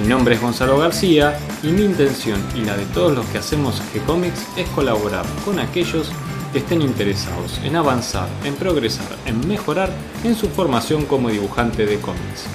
Mi 0.00 0.08
nombre 0.08 0.34
es 0.34 0.40
Gonzalo 0.40 0.78
García 0.78 1.38
y 1.62 1.66
mi 1.68 1.82
intención 1.82 2.40
y 2.56 2.64
la 2.64 2.76
de 2.76 2.86
todos 2.86 3.14
los 3.14 3.26
que 3.26 3.38
hacemos 3.38 3.82
G-Comics 3.92 4.56
es 4.56 4.68
colaborar 4.70 5.26
con 5.44 5.58
aquellos 5.58 6.10
que 6.52 6.58
estén 6.60 6.80
interesados 6.80 7.60
en 7.62 7.76
avanzar, 7.76 8.26
en 8.44 8.54
progresar, 8.54 9.06
en 9.26 9.46
mejorar 9.46 9.90
en 10.24 10.34
su 10.34 10.48
formación 10.48 11.04
como 11.04 11.28
dibujante 11.28 11.84
de 11.84 11.98
cómics. 12.00 12.46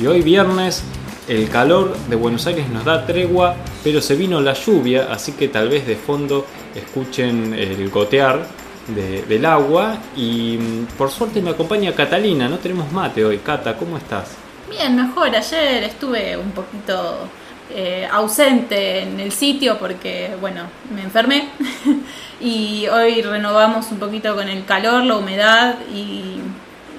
Y 0.00 0.06
hoy 0.06 0.22
viernes 0.22 0.82
el 1.28 1.48
calor 1.48 1.96
de 2.10 2.16
Buenos 2.16 2.46
Aires 2.48 2.68
nos 2.68 2.84
da 2.84 3.06
tregua, 3.06 3.54
pero 3.84 4.00
se 4.00 4.16
vino 4.16 4.40
la 4.40 4.54
lluvia, 4.54 5.08
así 5.10 5.32
que 5.32 5.48
tal 5.48 5.68
vez 5.68 5.86
de 5.86 5.94
fondo 5.94 6.46
escuchen 6.74 7.54
el 7.54 7.90
gotear 7.90 8.44
del 8.88 9.46
agua. 9.46 9.98
Y 10.16 10.58
mm, 10.58 10.98
por 10.98 11.10
suerte 11.10 11.40
me 11.40 11.50
acompaña 11.50 11.94
Catalina, 11.94 12.48
no 12.48 12.58
tenemos 12.58 12.90
mate 12.90 13.24
hoy. 13.24 13.38
Cata, 13.38 13.76
¿cómo 13.76 13.96
estás? 13.96 14.41
Bien, 14.72 14.96
mejor. 14.96 15.36
Ayer 15.36 15.84
estuve 15.84 16.34
un 16.34 16.50
poquito 16.52 17.28
eh, 17.70 18.08
ausente 18.10 19.02
en 19.02 19.20
el 19.20 19.30
sitio 19.30 19.78
porque, 19.78 20.30
bueno, 20.40 20.62
me 20.94 21.02
enfermé. 21.02 21.50
y 22.40 22.86
hoy 22.88 23.20
renovamos 23.20 23.90
un 23.90 23.98
poquito 23.98 24.34
con 24.34 24.48
el 24.48 24.64
calor, 24.64 25.04
la 25.04 25.16
humedad 25.18 25.74
y, 25.94 26.36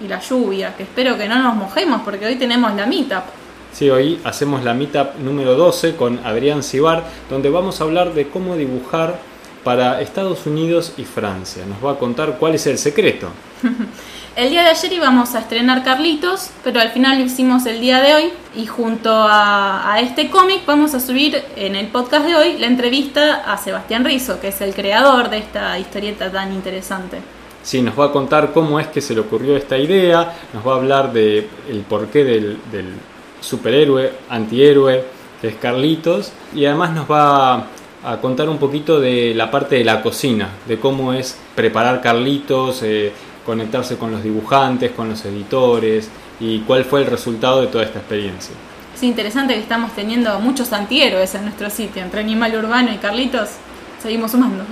y 0.03 0.07
la 0.07 0.19
lluvia, 0.19 0.75
que 0.77 0.83
espero 0.83 1.17
que 1.17 1.27
no 1.27 1.41
nos 1.41 1.55
mojemos 1.55 2.02
porque 2.03 2.27
hoy 2.27 2.35
tenemos 2.35 2.75
la 2.75 2.85
mitad. 2.85 3.23
Sí, 3.71 3.89
hoy 3.89 4.19
hacemos 4.23 4.63
la 4.63 4.75
meetup 4.75 5.15
número 5.17 5.55
12 5.55 5.95
con 5.95 6.19
Adrián 6.23 6.61
Cibar, 6.61 7.03
donde 7.27 7.49
vamos 7.49 7.81
a 7.81 7.85
hablar 7.85 8.13
de 8.13 8.27
cómo 8.27 8.55
dibujar 8.55 9.17
para 9.63 9.99
Estados 9.99 10.45
Unidos 10.45 10.93
y 10.97 11.05
Francia. 11.05 11.63
Nos 11.65 11.83
va 11.83 11.93
a 11.93 11.99
contar 11.99 12.37
cuál 12.37 12.53
es 12.53 12.67
el 12.67 12.77
secreto. 12.77 13.30
El 14.36 14.50
día 14.50 14.64
de 14.64 14.70
ayer 14.70 14.94
íbamos 14.94 15.36
a 15.36 15.42
estrenar 15.42 15.84
Carlitos, 15.84 16.50
pero 16.64 16.80
al 16.80 16.89
final 16.89 17.20
lo 17.20 17.26
hicimos 17.26 17.67
el 17.67 17.80
día 17.80 18.02
de 18.02 18.16
hoy 18.16 18.23
y 18.56 18.66
junto 18.66 19.12
a, 19.14 19.95
este 20.02 20.31
cómic 20.31 20.66
vamos 20.66 20.95
a 20.95 21.00
subir 21.00 21.39
en 21.56 21.76
el 21.76 21.89
podcast 21.89 22.26
de 22.26 22.36
hoy 22.36 22.58
la 22.58 22.66
entrevista 22.66 23.44
a 23.45 23.58
Sebastián 23.58 24.04
Rizzo, 24.04 24.39
que 24.42 24.48
es 24.48 24.59
el 24.61 24.73
creador 24.73 25.30
de 25.30 25.38
esta 25.38 25.78
historieta 25.78 26.31
tan 26.31 26.52
interesante. 26.52 27.20
Sí, 27.61 27.84
nos 27.84 27.98
va 27.98 28.06
a 28.06 28.11
contar 28.11 28.52
cómo 28.54 28.80
es 28.80 28.88
que 28.88 29.02
se 29.02 29.14
le 29.14 29.22
ocurrió 29.22 29.56
esta 29.56 29.78
idea, 29.78 30.34
nos 30.52 30.66
va 30.66 30.73
a 30.73 30.76
hablar 30.78 31.14
del 31.14 31.48
el 31.70 31.81
porqué 31.81 32.23
del, 32.23 32.58
del 32.72 32.88
superhéroe, 33.39 34.14
antihéroe, 34.30 35.04
que 35.42 35.50
es 35.50 35.56
Carlitos, 35.58 36.31
y 36.56 36.66
además 36.66 36.92
nos 36.94 37.09
va 37.09 37.67
a 38.04 38.17
contar 38.20 38.50
un 38.50 38.58
poquito 38.58 39.00
de 39.00 39.34
la 39.36 39.52
parte 39.52 39.76
de 39.76 39.84
la 39.84 40.02
cocina, 40.02 40.50
de 40.67 40.80
cómo 40.80 41.14
es 41.14 41.38
preparar 41.56 42.02
Carlitos, 42.02 42.81
eh, 42.81 43.14
conectarse 43.45 43.97
con 43.97 44.11
los 44.11 44.23
dibujantes, 44.23 44.91
con 44.91 45.09
los 45.09 45.23
editores, 45.25 46.09
y 46.39 46.59
cuál 46.59 46.86
fue 46.86 47.02
el 47.02 47.08
resultado 47.08 47.61
de 47.61 47.67
toda 47.67 47.83
esta 47.83 47.99
experiencia. 47.99 48.55
Es 48.95 49.03
interesante 49.03 49.53
que 49.53 49.59
estamos 49.59 49.94
teniendo 49.94 50.39
muchos 50.39 50.72
antihéroes 50.72 51.33
en 51.36 51.44
nuestro 51.44 51.69
sitio, 51.69 52.02
entre 52.02 52.21
Animal 52.21 52.55
Urbano 52.55 52.91
y 52.94 52.97
Carlitos, 52.97 53.49
seguimos 54.02 54.31
sumando. 54.31 54.66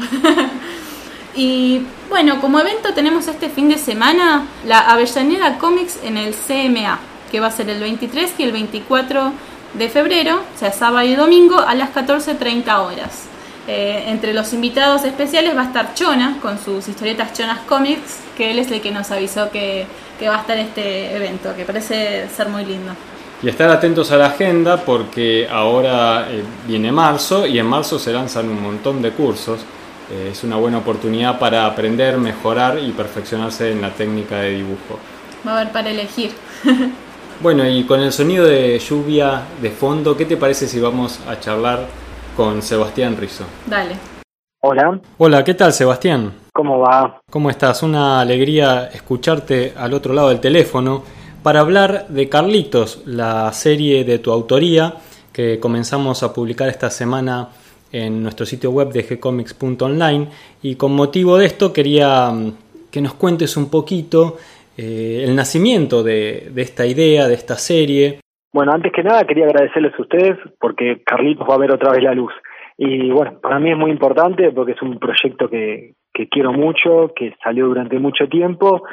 y 1.36 1.81
bueno, 2.09 2.39
como 2.39 2.59
evento 2.59 2.94
tenemos 2.94 3.27
este 3.27 3.49
fin 3.49 3.69
de 3.69 3.77
semana 3.77 4.45
la 4.65 4.80
Avellaneda 4.80 5.58
Comics 5.58 5.99
en 6.03 6.17
el 6.17 6.36
CMA, 6.36 6.99
que 7.32 7.39
va 7.39 7.48
a 7.48 7.52
ser 7.52 7.70
el 7.70 7.80
23 7.80 8.33
y 8.38 8.43
el 8.43 8.52
24 8.52 9.32
de 9.73 9.89
febrero, 9.89 10.42
o 10.53 10.59
sea, 10.59 10.71
sábado 10.71 11.08
y 11.08 11.15
domingo, 11.15 11.59
a 11.59 11.73
las 11.76 11.93
14.30 11.93 12.77
horas. 12.80 13.30
Eh, 13.73 14.04
entre 14.08 14.33
los 14.33 14.52
invitados 14.52 15.05
especiales 15.05 15.55
va 15.55 15.61
a 15.61 15.65
estar 15.67 15.93
Chona 15.93 16.39
con 16.42 16.59
sus 16.59 16.89
historietas 16.89 17.32
Chonas 17.32 17.59
Comics, 17.59 18.20
que 18.36 18.52
él 18.52 18.59
es 18.59 18.70
el 18.70 18.82
que 18.82 18.92
nos 18.92 19.09
avisó 19.11 19.49
que, 19.49 19.86
que 20.20 20.27
va 20.27 20.36
a 20.36 20.42
estar 20.42 20.58
este 20.58 21.15
evento, 21.15 21.55
que 21.55 21.64
parece 21.64 22.27
ser 22.36 22.49
muy 22.49 22.65
lindo. 22.65 22.92
Y 23.42 23.48
estar 23.48 23.70
atentos 23.70 24.11
a 24.11 24.17
la 24.17 24.26
agenda 24.26 24.76
porque 24.76 25.48
ahora 25.49 26.27
eh, 26.30 26.43
viene 26.67 26.92
marzo 26.92 27.48
y 27.48 27.59
en 27.59 27.65
marzo 27.65 27.98
se 27.98 28.11
lanzan 28.11 28.49
un 28.49 28.61
montón 28.61 29.02
de 29.02 29.11
cursos. 29.11 29.61
Eh, 30.11 30.32
es 30.33 30.43
una 30.43 30.58
buena 30.58 30.80
oportunidad 30.80 31.39
para 31.39 31.65
aprender, 31.65 32.17
mejorar 32.17 32.77
y 32.77 32.92
perfeccionarse 32.92 33.71
en 33.71 33.82
la 33.82 33.92
técnica 33.92 34.39
de 34.39 34.49
dibujo. 34.49 34.99
Va 35.48 35.52
a 35.52 35.61
haber 35.61 35.71
para 35.71 35.92
elegir. 35.92 36.32
Bueno, 37.42 37.67
y 37.67 37.86
con 37.86 37.99
el 37.99 38.14
sonido 38.14 38.45
de 38.45 38.77
lluvia 38.77 39.42
de 39.59 39.71
fondo, 39.71 40.15
¿qué 40.15 40.26
te 40.26 40.38
parece 40.38 40.67
si 40.67 40.80
vamos 40.80 41.20
a 41.27 41.39
charlar 41.39 41.88
con 42.36 42.61
Sebastián 42.61 43.17
Rizzo? 43.17 43.45
Dale. 43.65 43.95
Hola, 44.64 44.99
Hola, 45.17 45.43
¿qué 45.43 45.55
tal 45.55 45.73
Sebastián? 45.73 46.33
¿cómo 46.53 46.80
va? 46.80 47.21
¿Cómo 47.30 47.49
estás? 47.49 47.81
Una 47.81 48.21
alegría 48.21 48.92
escucharte 48.93 49.73
al 49.75 49.95
otro 49.95 50.14
lado 50.14 50.30
del 50.30 50.39
teléfono 50.39 51.03
para 51.41 51.61
hablar 51.61 52.08
de 52.09 52.30
Carlitos, 52.30 52.99
la 53.05 53.52
serie 53.52 54.03
de 54.03 54.20
tu 54.20 54.31
autoría 54.31 54.93
que 55.33 55.59
comenzamos 55.59 56.21
a 56.21 56.31
publicar 56.31 56.70
esta 56.70 56.91
semana 56.91 57.49
en 57.91 58.21
nuestro 58.21 58.45
sitio 58.45 58.70
web 58.70 58.91
de 58.91 59.02
gcomics.online 59.02 60.27
y 60.61 60.75
con 60.75 60.93
motivo 60.93 61.37
de 61.37 61.47
esto 61.47 61.73
quería 61.73 62.30
mm, 62.30 62.53
que 62.91 63.02
nos 63.02 63.15
cuentes 63.15 63.58
un 63.58 63.70
poquito 63.70 64.37
eh, 64.77 65.23
el 65.25 65.36
nacimiento 65.36 66.03
de, 66.03 66.52
de 66.53 66.61
esta 66.61 66.86
idea, 66.86 67.27
de 67.27 67.33
esta 67.33 67.58
serie. 67.58 68.20
Bueno, 68.54 68.73
antes 68.73 68.92
que 68.92 69.04
nada 69.04 69.23
quería 69.23 69.45
agradecerles 69.45 69.94
a 69.98 70.02
ustedes 70.02 70.38
porque 70.60 71.02
Carlitos 71.06 71.48
va 71.50 71.56
a 71.56 71.60
ver 71.60 71.72
otra 71.72 71.92
vez 71.92 72.04
la 72.04 72.14
luz. 72.14 72.34
Y 72.78 73.10
bueno, 73.12 73.39
para 73.42 73.60
mí 73.60 73.72
es 73.72 73.78
muy 73.78 73.92
importante 73.92 74.52
porque 74.52 74.73
es 74.73 74.82
un 74.82 75.00
proyecto 75.00 75.50
que, 75.50 75.94
que 76.14 76.28
quiero 76.28 76.52
mucho, 76.52 77.14
que 77.16 77.34
salió 77.44 77.67
durante 77.67 78.00
mucho 78.00 78.28
tiempo 78.28 78.84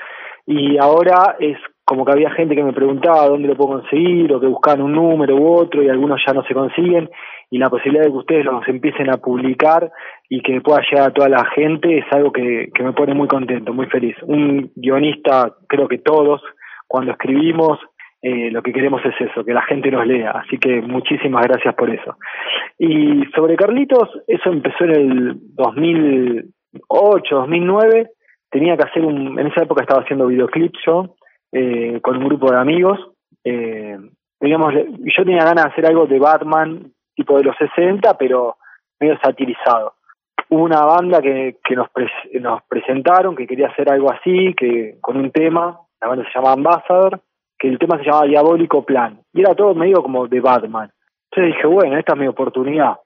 y 0.46 0.78
ahora 0.78 1.36
es 1.40 1.58
como 1.84 2.04
que 2.04 2.12
había 2.12 2.30
gente 2.30 2.54
que 2.54 2.62
me 2.62 2.72
preguntaba 2.72 3.28
dónde 3.28 3.48
lo 3.48 3.56
puedo 3.56 3.80
conseguir 3.80 4.32
o 4.32 4.40
que 4.40 4.46
buscaban 4.46 4.82
un 4.82 4.92
número 4.92 5.36
u 5.36 5.54
otro 5.54 5.82
y 5.82 5.88
algunos 5.88 6.20
ya 6.26 6.34
no 6.34 6.42
se 6.44 6.54
consiguen 6.54 7.08
y 7.50 7.58
la 7.58 7.70
posibilidad 7.70 8.04
de 8.04 8.10
que 8.10 8.16
ustedes 8.16 8.44
los 8.44 8.66
empiecen 8.68 9.10
a 9.10 9.16
publicar 9.16 9.90
y 10.28 10.42
que 10.42 10.60
pueda 10.60 10.82
llegar 10.82 11.08
a 11.08 11.12
toda 11.14 11.28
la 11.28 11.44
gente 11.46 11.98
es 11.98 12.04
algo 12.12 12.30
que, 12.30 12.68
que 12.74 12.82
me 12.82 12.92
pone 12.92 13.14
muy 13.14 13.26
contento, 13.26 13.72
muy 13.72 13.86
feliz. 13.86 14.16
Un 14.22 14.70
guionista, 14.76 15.54
creo 15.66 15.88
que 15.88 15.98
todos, 15.98 16.42
cuando 16.86 17.12
escribimos, 17.12 17.78
eh, 18.20 18.50
lo 18.50 18.62
que 18.62 18.72
queremos 18.72 19.00
es 19.04 19.14
eso, 19.20 19.44
que 19.44 19.54
la 19.54 19.62
gente 19.62 19.90
nos 19.90 20.06
lea. 20.06 20.30
Así 20.32 20.58
que 20.58 20.80
muchísimas 20.80 21.46
gracias 21.46 21.74
por 21.74 21.90
eso. 21.90 22.16
Y 22.78 23.24
sobre 23.34 23.56
Carlitos, 23.56 24.08
eso 24.26 24.50
empezó 24.50 24.84
en 24.84 24.90
el 24.90 25.34
2008, 25.54 27.34
2009. 27.34 28.10
Tenía 28.50 28.76
que 28.76 28.88
hacer 28.88 29.04
un, 29.04 29.38
en 29.38 29.46
esa 29.46 29.62
época 29.62 29.82
estaba 29.82 30.02
haciendo 30.02 30.26
videoclips 30.26 30.78
yo, 30.84 31.14
eh, 31.52 32.00
con 32.02 32.16
un 32.16 32.24
grupo 32.24 32.50
de 32.50 32.58
amigos. 32.58 32.98
Eh, 33.44 33.96
digamos, 34.40 34.74
yo 34.74 35.24
tenía 35.24 35.44
ganas 35.44 35.66
de 35.66 35.70
hacer 35.70 35.86
algo 35.86 36.06
de 36.06 36.18
Batman, 36.18 36.92
tipo 37.14 37.36
de 37.36 37.44
los 37.44 37.56
60, 37.56 38.18
pero 38.18 38.56
medio 38.98 39.16
satirizado. 39.20 39.94
Hubo 40.50 40.64
una 40.64 40.84
banda 40.84 41.20
que, 41.20 41.58
que 41.62 41.76
nos, 41.76 41.88
pre 41.90 42.10
nos 42.40 42.62
presentaron 42.64 43.36
que 43.36 43.46
quería 43.46 43.68
hacer 43.68 43.90
algo 43.92 44.10
así, 44.10 44.54
que 44.54 44.96
con 45.00 45.18
un 45.18 45.30
tema, 45.30 45.78
la 46.00 46.08
banda 46.08 46.24
se 46.24 46.30
llama 46.34 46.52
Ambassador, 46.52 47.20
que 47.58 47.68
el 47.68 47.78
tema 47.78 47.98
se 47.98 48.04
llamaba 48.04 48.26
Diabólico 48.26 48.84
Plan, 48.84 49.20
y 49.32 49.40
era 49.40 49.54
todo 49.54 49.74
medio 49.74 50.02
como 50.02 50.26
de 50.28 50.40
Batman. 50.40 50.90
Entonces 51.30 51.56
dije, 51.56 51.66
bueno, 51.66 51.98
esta 51.98 52.14
es 52.14 52.18
mi 52.18 52.26
oportunidad. 52.26 52.96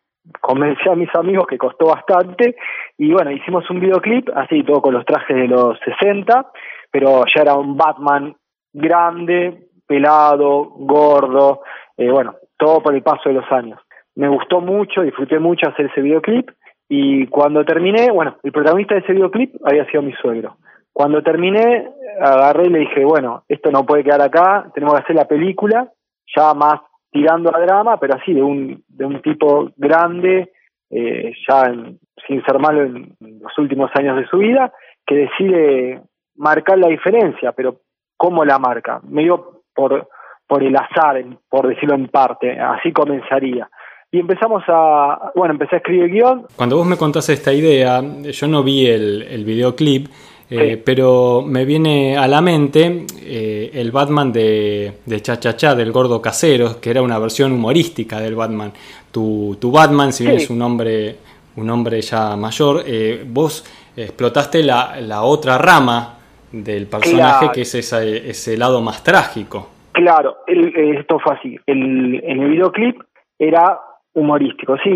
Convencí 0.41 0.89
a 0.89 0.95
mis 0.95 1.13
amigos 1.15 1.47
que 1.49 1.59
costó 1.59 1.87
bastante, 1.87 2.57
y 2.99 3.13
bueno, 3.13 3.31
hicimos 3.33 3.69
un 3.71 3.81
videoclip, 3.81 4.29
así 4.35 4.63
todo 4.63 4.83
con 4.83 4.95
los 4.95 5.05
trajes 5.05 5.37
de 5.37 5.49
los 5.49 5.79
60, 5.81 6.51
pero 6.91 7.25
ya 7.35 7.43
era 7.43 7.55
un 7.55 7.77
Batman 7.77 8.37
grande, 8.73 9.69
pelado, 9.87 10.71
gordo, 10.77 11.63
eh, 11.97 12.11
bueno, 12.11 12.35
todo 12.57 12.81
por 12.83 12.95
el 12.95 13.03
paso 13.03 13.29
de 13.29 13.37
los 13.37 13.51
años. 13.51 13.81
Me 14.15 14.29
gustó 14.29 14.61
mucho, 14.61 15.03
disfruté 15.03 15.39
mucho 15.39 15.69
hacer 15.69 15.87
ese 15.87 16.03
videoclip, 16.03 16.51
y 16.89 17.27
cuando 17.29 17.65
terminé, 17.65 18.11
bueno, 18.13 18.37
el 18.43 18.53
protagonista 18.53 18.95
de 18.95 19.01
ese 19.01 19.15
videoclip 19.15 19.55
había 19.65 19.87
sido 19.87 20.03
mi 20.03 20.13
suegro. 20.13 20.57
Cuando 20.93 21.23
terminé, 21.23 21.89
agarré 22.21 22.67
y 22.67 22.71
le 22.71 22.79
dije, 22.81 23.05
bueno, 23.05 23.45
esto 23.49 23.71
no 23.71 23.85
puede 23.87 24.05
quedar 24.05 24.23
acá, 24.23 24.71
tenemos 24.75 24.95
que 24.95 25.03
hacer 25.03 25.17
la 25.17 25.27
película, 25.27 25.91
ya 26.37 26.55
más 26.55 26.81
tirando 27.11 27.55
a 27.55 27.61
drama, 27.61 27.99
pero 27.99 28.15
así, 28.15 28.33
de 28.33 28.43
un, 28.43 28.83
de 28.89 29.05
un 29.05 29.21
tipo 29.23 29.71
grande, 29.77 30.53
eh, 30.91 31.33
ya 31.49 31.67
en, 31.67 31.99
sin 32.27 32.43
ser 32.45 32.59
malo 32.59 32.83
en 32.83 33.17
los 33.21 33.57
últimos 33.59 33.91
años 33.95 34.17
de 34.17 34.27
su 34.27 34.39
vida, 34.39 34.73
que 35.07 35.15
decide 35.15 36.03
marcar 36.37 36.79
la 36.79 36.89
diferencia, 36.89 37.53
pero 37.53 37.81
¿cómo 38.17 38.45
la 38.45 38.59
marca? 38.59 39.01
Medio 39.09 39.63
por, 39.75 40.09
por 40.47 40.63
el 40.63 40.77
azar, 40.77 41.25
por 41.49 41.69
decirlo 41.69 41.95
en 41.95 42.09
parte, 42.09 42.59
así 42.61 42.93
comenzaría. 42.93 43.69
y 44.11 44.21
empezamos 44.21 44.63
a, 44.69 45.33
bueno, 45.35 45.55
empecé 45.55 45.77
a 45.77 45.79
escribir 45.79 46.11
guion. 46.11 46.47
Cuando 46.55 46.77
vos 46.77 46.87
me 46.87 46.99
contaste 46.99 47.33
esta 47.33 47.53
idea, 47.53 48.03
yo 48.03 48.47
no 48.47 48.63
vi 48.63 48.87
el, 48.87 49.23
el 49.23 49.45
videoclip, 49.45 50.09
eh, 50.55 50.83
pero 50.85 51.43
me 51.47 51.65
viene 51.65 52.19
a 52.19 52.29
la 52.29 52.43
mente 52.43 53.07
eh, 53.23 53.71
el 53.73 53.91
Batman 53.91 54.31
de, 54.31 54.99
de 55.07 55.21
Cha 55.23 55.41
Cha 55.41 55.57
Cha, 55.57 55.75
del 55.75 55.91
gordo 55.93 56.21
casero, 56.21 56.79
que 56.79 56.91
era 56.91 57.01
una 57.01 57.19
versión 57.19 57.53
humorística 57.53 58.21
del 58.21 58.35
Batman. 58.35 58.71
Tu, 59.11 59.57
tu 59.59 59.73
Batman, 59.73 60.13
si 60.13 60.25
bien 60.25 60.37
es 60.37 60.51
un 60.51 60.61
hombre, 60.61 61.17
un 61.57 61.71
hombre 61.71 62.03
ya 62.03 62.37
mayor, 62.37 62.83
eh, 62.87 63.25
vos 63.27 63.65
explotaste 63.97 64.63
la, 64.63 65.01
la, 65.01 65.23
otra 65.23 65.57
rama 65.57 66.19
del 66.53 66.87
personaje, 66.87 67.51
que 67.55 67.63
es 67.63 67.75
ese, 67.75 68.29
ese 68.29 68.59
lado 68.59 68.83
más 68.83 69.03
trágico. 69.03 69.71
Claro, 69.93 70.39
el, 70.47 70.69
esto 70.99 71.19
fue 71.19 71.35
así. 71.35 71.59
El, 71.67 72.23
en 72.25 72.43
el 72.43 72.51
videoclip 72.51 73.01
era 73.39 73.81
humorístico, 74.15 74.77
sí, 74.85 74.91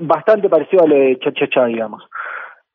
bastante 0.00 0.48
parecido 0.48 0.82
a 0.82 0.88
lo 0.88 0.96
de 0.96 1.16
Cha 1.20 1.32
Cha 1.32 1.48
Cha, 1.48 1.66
digamos. 1.66 2.02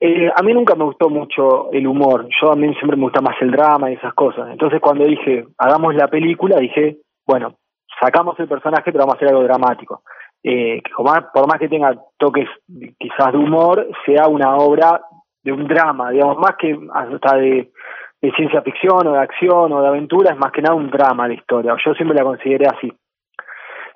Eh, 0.08 0.32
a 0.36 0.44
mí 0.44 0.54
nunca 0.54 0.76
me 0.76 0.84
gustó 0.84 1.10
mucho 1.10 1.72
el 1.72 1.88
humor, 1.88 2.28
yo 2.40 2.52
a 2.52 2.56
mí 2.56 2.72
siempre 2.76 2.96
me 2.96 3.06
gusta 3.06 3.22
más 3.22 3.36
el 3.42 3.50
drama 3.50 3.90
y 3.90 3.96
esas 3.96 4.14
cosas. 4.14 4.50
Entonces 4.52 4.80
cuando 4.80 5.04
dije, 5.04 5.48
hagamos 5.58 5.96
la 5.96 6.08
película, 6.08 6.60
dije, 6.60 6.98
bueno, 7.26 7.56
sacamos 8.00 8.40
el 8.40 8.48
personaje, 8.48 8.92
pero 8.92 9.00
vamos 9.00 9.16
a 9.16 9.18
hacer 9.18 9.30
algo 9.30 9.42
dramático. 9.42 10.04
Eh, 10.44 10.80
que 10.84 10.92
por 10.94 11.48
más 11.48 11.60
que 11.60 11.68
tenga 11.68 11.96
toques 12.20 12.48
quizás 13.00 13.32
de 13.32 13.38
humor, 13.40 13.88
sea 14.06 14.28
una 14.28 14.56
obra 14.58 15.02
de 15.42 15.52
un 15.52 15.68
drama, 15.68 16.12
digamos, 16.12 16.38
más 16.38 16.56
que 16.60 16.78
hasta 16.94 17.38
de, 17.38 17.72
ciencia 18.36 18.62
ficción 18.62 19.08
o 19.08 19.14
de 19.14 19.20
acción 19.20 19.74
o 19.74 19.82
de 19.82 19.88
aventura, 19.88 20.34
es 20.34 20.38
más 20.38 20.52
que 20.52 20.62
nada 20.62 20.76
un 20.76 20.92
drama 20.92 21.28
la 21.28 21.34
historia. 21.34 21.76
Yo 21.84 21.96
siempre 21.96 22.16
la 22.16 22.24
consideré 22.24 22.68
así. 22.68 22.94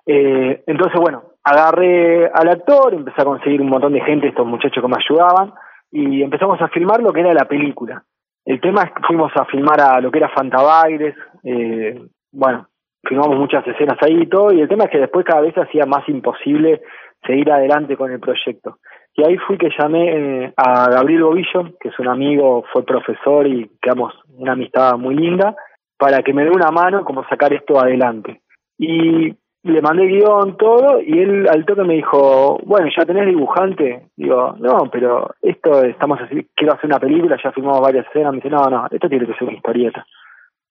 Eh, 0.08 0.64
entonces, 0.66 1.00
bueno, 1.00 1.22
agarré 1.44 2.26
al 2.34 2.50
actor, 2.50 2.96
empecé 2.96 3.22
a 3.22 3.26
conseguir 3.26 3.62
un 3.62 3.70
montón 3.70 3.94
de 3.94 4.02
gente, 4.02 4.28
estos 4.28 4.48
muchachos 4.48 4.82
que 4.82 4.88
me 4.88 4.98
ayudaban, 4.98 5.54
y 5.92 6.22
empezamos 6.22 6.62
a 6.62 6.68
filmar 6.70 7.02
lo 7.02 7.12
que 7.12 7.22
era 7.22 7.34
la 7.34 7.48
película. 7.48 8.04
El 8.46 8.62
tema 8.62 8.84
es 8.84 8.92
que 8.92 9.04
fuimos 9.06 9.32
a 9.36 9.46
filmar 9.46 9.80
a 9.82 10.00
lo 10.00 10.12
que 10.12 10.20
era 10.20 10.30
Fantabaires, 10.30 11.16
eh, 11.44 12.02
bueno, 12.32 12.68
filmamos 13.04 13.38
muchas 13.38 13.66
escenas 13.68 13.98
ahí 14.02 14.22
y 14.22 14.28
todo, 14.28 14.52
y 14.52 14.62
el 14.62 14.68
tema 14.68 14.86
es 14.86 14.92
que 14.92 15.00
después 15.00 15.26
cada 15.26 15.42
vez 15.42 15.58
hacía 15.58 15.86
más 15.86 16.08
imposible 16.10 16.82
seguir 17.26 17.52
adelante 17.52 17.98
con 17.98 18.12
el 18.12 18.20
proyecto. 18.20 18.78
Y 19.16 19.24
ahí 19.24 19.38
fui 19.38 19.58
que 19.58 19.70
llamé 19.78 20.46
eh, 20.46 20.54
a 20.56 20.90
Gabriel 20.90 21.24
Bobillo, 21.24 21.78
que 21.80 21.90
es 21.90 22.00
un 22.00 22.08
amigo, 22.08 22.64
fue 22.72 22.86
profesor 22.86 23.48
y 23.48 23.70
quedamos 23.82 24.14
una 24.38 24.54
amistad 24.54 24.98
muy 24.98 25.16
linda, 25.16 25.56
para 25.98 26.22
que 26.24 26.34
me 26.34 26.46
dé 26.46 26.52
una 26.52 26.72
mano 26.72 27.04
como 27.04 27.28
sacar 27.28 27.52
esto 27.54 27.80
adelante. 27.80 28.42
Y 28.78 29.36
le 29.64 29.82
mandé 29.82 30.06
guion, 30.06 30.56
todo, 30.58 31.02
y 31.02 31.20
él 31.20 31.48
al 31.50 31.66
toque 31.66 31.84
me 31.84 31.96
dijo, 31.96 32.60
bueno, 32.64 32.88
¿ya 32.96 33.06
tenés 33.06 33.26
dibujante? 33.26 34.08
Digo, 34.16 34.56
no, 34.58 34.90
pero 34.92 35.32
esto, 35.42 35.84
estamos 35.84 36.20
así, 36.22 36.48
quiero 36.56 36.74
hacer 36.74 36.86
una 36.86 37.00
película, 37.00 37.38
ya 37.44 37.52
filmamos 37.52 37.82
varias 37.82 38.08
escenas, 38.08 38.32
me 38.32 38.38
dice, 38.38 38.50
no, 38.50 38.64
no, 38.66 38.88
esto 38.90 39.10
tiene 39.10 39.26
que 39.26 39.34
ser 39.34 39.48
una 39.48 39.58
historieta. 39.58 40.06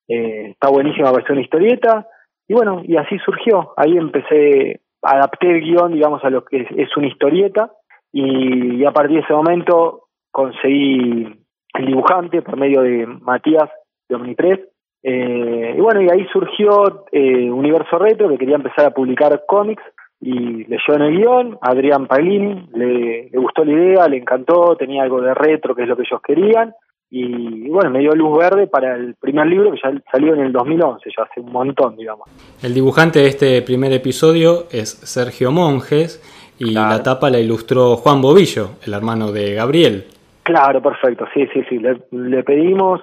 Eh, 0.08 0.50
está 0.52 0.70
buenísima 0.70 1.10
para 1.10 1.22
ser 1.22 1.32
una 1.32 1.42
historieta, 1.42 2.06
y 2.48 2.54
bueno, 2.54 2.80
y 2.82 2.96
así 2.96 3.18
surgió, 3.18 3.74
ahí 3.76 3.98
empecé, 3.98 4.80
adapté 5.02 5.50
el 5.50 5.60
guion, 5.60 5.92
digamos, 5.92 6.24
a 6.24 6.30
lo 6.30 6.44
que 6.46 6.66
es, 6.76 6.96
una 6.96 7.08
historieta, 7.08 7.70
y, 8.10 8.84
a 8.86 8.92
partir 8.92 9.18
de 9.18 9.22
ese 9.22 9.34
momento 9.34 10.04
conseguí 10.30 11.26
el 11.74 11.86
dibujante 11.86 12.40
por 12.40 12.56
medio 12.56 12.80
de 12.80 13.06
Matías 13.06 13.68
de 14.08 14.16
Omnipress, 14.16 14.60
eh, 15.02 15.74
y 15.76 15.80
bueno, 15.80 16.02
y 16.02 16.08
ahí 16.10 16.26
surgió 16.32 17.06
eh, 17.12 17.50
Universo 17.50 17.98
Retro, 17.98 18.28
que 18.28 18.38
quería 18.38 18.56
empezar 18.56 18.86
a 18.86 18.90
publicar 18.90 19.44
cómics, 19.46 19.82
y 20.20 20.64
leyó 20.64 20.94
en 20.94 21.02
el 21.02 21.16
guion, 21.16 21.58
Adrián 21.60 22.06
Paglini, 22.08 22.68
le, 22.74 23.30
gustó 23.34 23.64
la 23.64 23.72
idea, 23.72 24.08
le 24.08 24.16
encantó, 24.16 24.76
tenía 24.76 25.04
algo 25.04 25.20
de 25.20 25.32
retro, 25.32 25.74
que 25.74 25.82
es 25.82 25.88
lo 25.88 25.96
que 25.96 26.02
ellos 26.02 26.20
querían, 26.26 26.74
y, 27.10 27.68
bueno, 27.70 27.90
me 27.90 28.00
dio 28.00 28.12
luz 28.12 28.36
verde 28.36 28.66
para 28.66 28.96
el 28.96 29.14
primer 29.14 29.46
libro 29.46 29.70
que 29.70 29.78
ya 29.82 29.92
salió 30.12 30.34
en 30.34 30.40
el 30.40 30.52
2011, 30.52 31.08
ya 31.16 31.22
hace 31.22 31.40
un 31.40 31.52
montón, 31.52 31.96
digamos. 31.96 32.28
El 32.62 32.74
dibujante 32.74 33.20
de 33.20 33.28
este 33.28 33.62
primer 33.62 33.92
episodio 33.92 34.64
es 34.72 34.90
Sergio 34.90 35.52
Monjes, 35.52 36.20
y 36.58 36.72
la 36.72 37.00
tapa 37.04 37.30
la 37.30 37.38
ilustró 37.38 37.96
Juan 37.96 38.20
Bobillo, 38.20 38.70
el 38.84 38.92
hermano 38.92 39.30
de 39.30 39.54
Gabriel. 39.54 40.06
Claro, 40.42 40.82
perfecto, 40.82 41.24
sí, 41.32 41.46
sí, 41.52 41.62
sí, 41.68 41.78
le 42.10 42.42
pedimos 42.42 43.00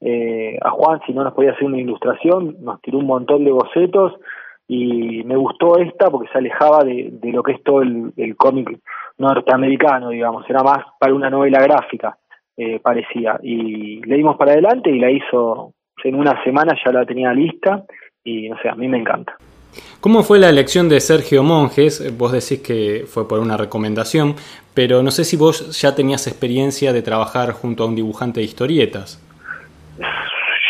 eh, 0.00 0.58
a 0.62 0.70
Juan 0.70 1.00
si 1.06 1.12
no 1.12 1.24
nos 1.24 1.32
podía 1.32 1.52
hacer 1.52 1.64
una 1.64 1.80
ilustración, 1.80 2.56
nos 2.60 2.80
tiró 2.82 2.98
un 2.98 3.06
montón 3.06 3.44
de 3.44 3.52
bocetos 3.52 4.12
y 4.68 5.22
me 5.24 5.36
gustó 5.36 5.78
esta 5.78 6.10
porque 6.10 6.30
se 6.32 6.38
alejaba 6.38 6.84
de, 6.84 7.12
lo 7.22 7.42
que 7.42 7.52
es 7.52 7.62
todo 7.62 7.82
el, 7.82 8.36
cómic 8.36 8.78
norteamericano, 9.18 10.10
digamos, 10.10 10.48
era 10.50 10.62
más 10.62 10.84
para 10.98 11.14
una 11.14 11.30
novela 11.30 11.60
gráfica, 11.60 12.18
eh, 12.56 12.80
parecía. 12.80 13.38
Y 13.42 14.04
le 14.04 14.16
dimos 14.16 14.36
para 14.36 14.52
adelante 14.52 14.90
y 14.90 14.98
la 14.98 15.10
hizo 15.10 15.72
en 16.04 16.14
una 16.14 16.42
semana, 16.44 16.76
ya 16.84 16.92
la 16.92 17.04
tenía 17.04 17.32
lista 17.32 17.84
y 18.24 18.48
no 18.48 18.56
sé, 18.60 18.68
a 18.68 18.74
mí 18.74 18.88
me 18.88 18.98
encanta. 18.98 19.36
¿Cómo 20.00 20.22
fue 20.22 20.38
la 20.38 20.48
elección 20.48 20.88
de 20.88 21.00
Sergio 21.00 21.42
Monjes? 21.42 22.16
Vos 22.16 22.32
decís 22.32 22.60
que 22.60 23.04
fue 23.06 23.28
por 23.28 23.40
una 23.40 23.56
recomendación, 23.56 24.34
pero 24.74 25.02
no 25.02 25.10
sé 25.10 25.24
si 25.24 25.36
vos 25.36 25.80
ya 25.80 25.94
tenías 25.94 26.26
experiencia 26.26 26.92
de 26.92 27.02
trabajar 27.02 27.52
junto 27.52 27.84
a 27.84 27.86
un 27.86 27.96
dibujante 27.96 28.40
de 28.40 28.46
historietas. 28.46 29.25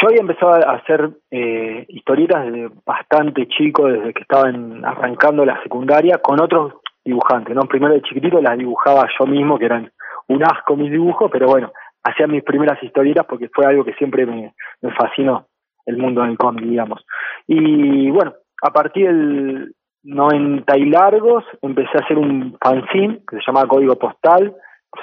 Yo 0.06 0.10
había 0.10 0.20
empezado 0.20 0.52
a 0.52 0.76
hacer 0.76 1.10
eh, 1.32 1.84
historietas 1.88 2.44
desde 2.44 2.70
bastante 2.86 3.48
chico, 3.48 3.88
desde 3.88 4.14
que 4.14 4.22
estaba 4.22 4.44
arrancando 4.84 5.44
la 5.44 5.60
secundaria, 5.64 6.18
con 6.18 6.40
otros 6.40 6.74
dibujantes, 7.04 7.56
¿no? 7.56 7.62
Primero 7.62 7.94
de 7.94 8.02
chiquitito 8.02 8.40
las 8.40 8.56
dibujaba 8.56 9.08
yo 9.18 9.26
mismo, 9.26 9.58
que 9.58 9.64
eran 9.64 9.90
un 10.28 10.44
asco 10.44 10.76
mis 10.76 10.92
dibujos, 10.92 11.28
pero 11.32 11.48
bueno, 11.48 11.72
hacía 12.04 12.28
mis 12.28 12.44
primeras 12.44 12.80
historietas 12.84 13.26
porque 13.26 13.48
fue 13.52 13.66
algo 13.66 13.84
que 13.84 13.94
siempre 13.94 14.26
me, 14.26 14.54
fascinó, 14.96 15.48
el 15.86 15.96
mundo 15.96 16.22
del 16.22 16.38
cómic, 16.38 16.64
digamos. 16.64 17.04
Y 17.48 18.08
bueno, 18.10 18.32
a 18.62 18.70
partir 18.70 19.08
del 19.08 19.74
90 20.04 20.78
y 20.78 20.84
largos 20.84 21.42
empecé 21.62 21.98
a 21.98 22.04
hacer 22.04 22.16
un 22.16 22.56
fanzine 22.62 23.22
que 23.28 23.38
se 23.38 23.42
llamaba 23.44 23.66
Código 23.66 23.96
Postal, 23.96 24.54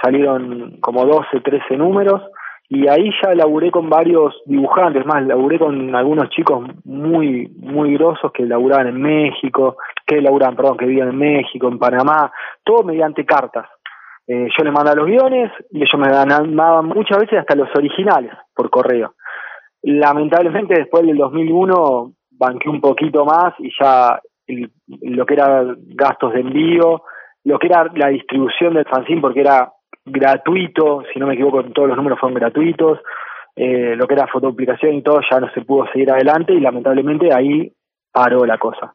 salieron 0.02 0.80
como 0.80 1.06
12, 1.06 1.42
13 1.42 1.76
números, 1.76 2.22
y 2.70 2.88
ahí 2.88 3.12
ya 3.22 3.36
laburé 3.36 3.72
con 3.72 3.90
varios 3.90 4.42
dibujantes, 4.46 5.06
más 5.06 5.26
laburé 5.26 5.60
con 5.60 5.94
algunos 5.96 6.30
chicos 6.30 6.66
muy 6.86 7.48
muy 7.60 7.94
grosos 7.94 8.32
que 8.32 8.46
laburaban 8.46 8.88
en 8.88 9.02
México, 9.02 9.78
que 10.06 10.22
laburaban, 10.22 10.56
perdón, 10.56 10.78
que 10.78 10.86
vivían 10.86 11.10
en 11.10 11.18
México, 11.18 11.68
en 11.68 11.78
Panamá, 11.78 12.32
todo 12.64 12.84
mediante 12.84 13.26
cartas. 13.26 13.68
Eh, 14.26 14.48
yo 14.58 14.64
les 14.64 14.74
mandaba 14.74 14.96
los 14.96 15.08
guiones 15.08 15.52
y 15.72 15.80
ellos 15.80 16.00
me 16.00 16.10
mandaban 16.10 16.86
muchas 16.86 17.20
veces 17.20 17.40
hasta 17.40 17.56
los 17.56 17.70
originales 17.76 18.32
por 18.56 18.70
correo. 18.70 19.16
Lamentablemente 19.82 20.76
después 20.76 21.06
del 21.06 21.18
2001 21.18 22.14
banqué 22.32 22.70
un 22.70 22.80
poquito 22.80 23.26
más 23.26 23.54
y 23.60 23.70
ya 23.78 24.20
lo 24.48 25.26
que 25.26 25.34
era 25.34 25.66
gastos 25.78 26.34
de 26.34 26.40
envío, 26.40 27.04
lo 27.44 27.60
que 27.60 27.68
era 27.68 27.86
la 27.94 28.08
distribución 28.08 28.74
del 28.74 28.86
fanzine, 28.86 29.22
porque 29.22 29.42
era 29.42 29.73
gratuito, 30.06 31.04
si 31.12 31.20
no 31.20 31.28
me 31.28 31.34
equivoco, 31.34 31.64
todos 31.66 31.88
los 31.88 31.98
números 31.98 32.20
fueron 32.20 32.40
gratuitos, 32.40 33.00
eh, 33.56 33.96
lo 33.96 34.08
que 34.08 34.16
era 34.16 34.28
fotopublicación 34.28 34.96
y 34.96 35.02
todo 35.02 35.20
ya 35.30 35.40
no 35.40 35.52
se 35.54 35.62
pudo 35.62 35.86
seguir 35.92 36.12
adelante 36.12 36.54
y 36.54 36.60
lamentablemente 36.60 37.34
ahí 37.34 37.72
paró 38.12 38.46
la 38.46 38.58
cosa. 38.58 38.94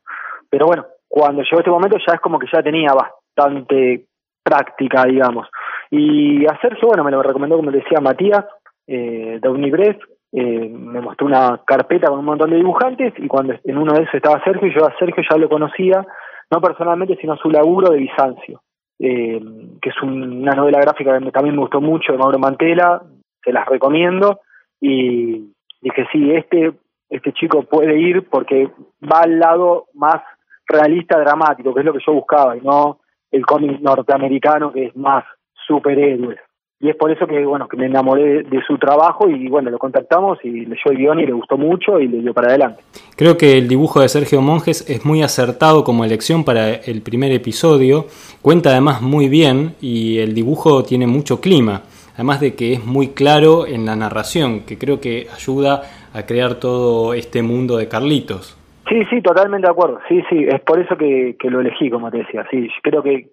Pero 0.51 0.67
bueno, 0.67 0.87
cuando 1.09 1.43
llegó 1.43 1.59
este 1.59 1.71
momento 1.71 1.97
ya 2.07 2.15
es 2.15 2.21
como 2.21 2.39
que 2.39 2.49
ya 2.53 2.63
tenía 2.63 2.93
bastante 2.93 4.07
práctica, 4.43 5.05
digamos. 5.05 5.49
Y 5.91 6.45
Sergio, 6.61 6.89
bueno, 6.89 7.05
me 7.05 7.11
lo 7.11 7.23
recomendó, 7.23 7.57
como 7.57 7.71
decía, 7.71 8.01
Matías, 8.01 8.45
eh, 8.87 9.39
de 9.41 9.49
Unibref, 9.49 9.97
eh, 10.33 10.69
me 10.69 11.01
mostró 11.01 11.27
una 11.27 11.63
carpeta 11.67 12.09
con 12.09 12.19
un 12.19 12.25
montón 12.25 12.51
de 12.51 12.57
dibujantes 12.57 13.15
y 13.17 13.27
cuando 13.29 13.55
en 13.65 13.79
uno 13.79 13.95
de 13.95 14.03
esos 14.03 14.15
estaba 14.15 14.43
Sergio, 14.45 14.69
yo 14.69 14.87
a 14.87 14.99
Sergio 14.99 15.23
ya 15.29 15.39
lo 15.39 15.49
conocía, 15.49 16.07
no 16.51 16.61
personalmente, 16.61 17.17
sino 17.21 17.37
su 17.37 17.51
laburo 17.51 17.91
de 17.91 17.99
Bizancio 17.99 18.61
eh, 18.99 19.41
que 19.81 19.91
es 19.91 20.03
una 20.03 20.53
novela 20.53 20.81
gráfica 20.81 21.19
que 21.19 21.31
también 21.31 21.55
me 21.55 21.63
gustó 21.63 21.81
mucho 21.81 22.13
de 22.13 22.19
Mauro 22.19 22.39
Mantela, 22.39 23.03
se 23.43 23.53
las 23.53 23.67
recomiendo. 23.67 24.41
Y 24.81 25.53
dije 25.81 26.07
sí, 26.13 26.33
este, 26.33 26.73
este 27.09 27.33
chico 27.33 27.63
puede 27.63 27.99
ir 27.99 28.29
porque 28.29 28.71
va 29.03 29.21
al 29.21 29.39
lado 29.39 29.87
más 29.95 30.23
realista 30.67 31.19
dramático, 31.19 31.73
que 31.75 31.81
es 31.81 31.87
lo 31.87 31.93
que 31.93 32.05
yo 32.07 32.13
buscaba, 32.13 32.57
y 32.57 32.61
no 32.61 33.01
el 33.31 33.45
cómic 33.45 33.81
norteamericano 33.81 34.73
que 34.73 34.87
es 34.87 34.97
más 34.97 35.25
superhéroes 35.67 36.39
y 36.81 36.89
es 36.89 36.97
por 36.97 37.11
eso 37.11 37.27
que 37.27 37.45
bueno 37.45 37.67
que 37.67 37.77
me 37.77 37.87
enamoré 37.87 38.45
de, 38.45 38.63
su 38.67 38.79
trabajo 38.79 39.29
y 39.29 39.49
bueno 39.49 39.71
lo 39.71 39.79
contactamos 39.79 40.39
y 40.45 40.67
leyó 40.67 40.91
el 40.91 40.97
guion 40.97 41.21
y 41.21 41.27
le 41.27 41.33
gustó 41.33 41.57
mucho 41.57 41.99
y 41.99 42.07
le 42.07 42.19
dio 42.21 42.33
para 42.33 42.49
adelante. 42.49 42.83
Creo 43.17 43.37
que 43.37 43.59
el 43.59 43.67
dibujo 43.67 44.01
de 44.01 44.09
Sergio 44.09 44.41
Monjes 44.41 44.89
es 44.89 45.05
muy 45.05 45.23
acertado 45.23 45.83
como 45.83 46.05
elección 46.05 46.45
para 46.45 46.75
el 46.75 47.03
primer 47.03 47.33
episodio, 47.33 48.07
cuenta 48.43 48.71
además 48.71 49.03
muy 49.03 49.29
bien 49.29 49.75
y 49.81 50.19
el 50.19 50.35
dibujo 50.35 50.85
tiene 50.85 51.07
mucho 51.07 51.41
clima, 51.41 51.83
además 52.15 52.41
de 52.41 52.55
que 52.55 52.75
es 52.75 52.85
muy 52.85 53.09
claro 53.09 53.67
en 53.67 53.85
la 53.85 53.97
narración, 53.97 54.65
que 54.65 54.79
creo 54.79 55.01
que 55.01 55.27
ayuda 55.35 55.83
a 56.15 56.27
crear 56.27 56.55
todo 56.55 57.13
este 57.15 57.43
mundo 57.43 57.77
de 57.77 57.89
Carlitos. 57.89 58.55
Sí, 58.89 59.05
sí, 59.11 59.21
totalmente 59.21 59.67
de 59.67 59.73
acuerdo. 59.73 59.99
Sí, 60.09 60.23
sí, 60.31 60.47
es 60.49 60.61
por 60.61 60.81
eso 60.81 60.97
que, 60.97 61.37
que 61.39 61.51
lo 61.51 61.61
elegí, 61.61 61.91
como 61.91 62.11
te 62.11 62.19
decía. 62.19 62.47
Sí, 62.51 62.71
creo 62.83 63.03
que, 63.03 63.29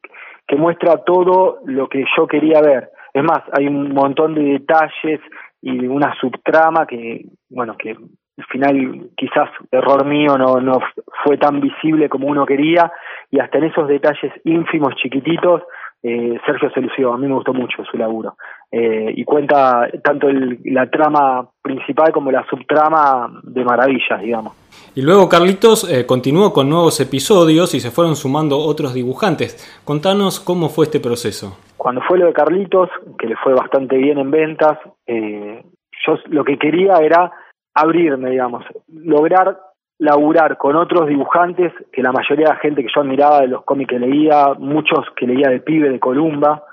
que 0.45 0.55
muestra 0.57 0.97
todo 0.97 1.59
lo 1.65 1.87
que 1.87 2.03
yo 2.17 2.27
quería 2.27 2.59
ver. 2.61 2.89
Es 3.15 3.24
más, 3.24 3.43
hay 3.53 3.65
un 3.65 3.93
montón 3.93 4.36
de 4.36 4.43
detalles 4.43 5.22
y 5.62 5.88
una 5.88 6.13
subtrama 6.19 6.86
que, 6.86 7.25
bueno, 7.50 7.77
que 7.77 7.91
al 7.91 8.45
final 8.51 9.10
quizás 9.15 9.50
error 9.72 10.05
mío 10.05 10.38
no, 10.38 10.79
fue 11.24 11.38
tan 11.38 11.62
visible 11.62 12.10
como 12.10 12.27
uno 12.27 12.45
quería 12.45 12.91
y 13.31 13.39
hasta 13.39 13.60
en 13.60 13.63
esos 13.63 13.88
detalles 13.88 14.34
ínfimos, 14.43 14.95
chiquititos, 15.01 15.62
eh, 16.03 16.38
Sergio 16.45 16.69
se 16.72 16.81
lució, 16.81 17.13
a 17.13 17.17
mí 17.17 17.25
me 17.25 17.36
gustó 17.36 17.53
mucho 17.53 17.86
su 17.89 17.98
laburo. 17.98 18.36
Eh, 18.69 19.13
y 19.15 19.24
cuenta 19.24 19.88
tanto 20.03 20.27
la 20.65 20.89
trama 20.89 21.50
principal 21.62 22.12
como 22.12 22.31
la 22.31 22.45
subtrama 22.50 23.31
de 23.43 23.63
maravillas, 23.63 24.22
digamos. 24.22 24.53
Y 24.93 25.01
luego 25.03 25.29
Carlitos 25.29 25.89
eh, 25.89 26.05
continuó 26.05 26.51
con 26.51 26.69
nuevos 26.69 27.00
episodios 27.00 27.74
y 27.75 27.79
se 27.79 27.91
fueron 27.91 28.17
sumando 28.17 28.57
otros 28.60 28.93
dibujantes. 28.93 29.79
Contanos 29.86 30.41
cómo 30.41 30.67
fue 30.67 30.86
este 30.86 31.00
proceso. 31.00 31.57
Cuando 31.85 32.01
fue 32.01 32.17
lo 32.17 32.25
de 32.25 32.33
Carlitos, 32.33 32.89
que 33.15 33.27
le 33.27 33.35
fue 33.35 33.53
bastante 33.53 33.95
bien 33.95 34.17
en 34.17 34.31
ventas, 34.31 34.79
eh, 35.05 35.63
yo 36.03 36.17
lo 36.29 36.43
que 36.43 36.57
quería 36.57 36.95
era 36.97 37.31
abrirme, 37.75 38.31
digamos, 38.31 38.65
lograr 38.87 39.59
laburar 39.99 40.57
con 40.57 40.75
otros 40.77 41.07
dibujantes, 41.07 41.71
que 41.93 42.01
la 42.01 42.11
mayoría 42.11 42.47
de 42.47 42.53
la 42.53 42.59
gente 42.59 42.81
que 42.81 42.89
yo 42.91 43.01
admiraba 43.01 43.41
de 43.41 43.49
los 43.49 43.63
cómics 43.65 43.91
que 43.91 43.99
leía, 43.99 44.55
muchos 44.57 45.05
que 45.15 45.27
leía 45.27 45.47
de 45.49 45.59
pibe 45.59 45.91
de 45.91 45.99
Columba, 45.99 46.63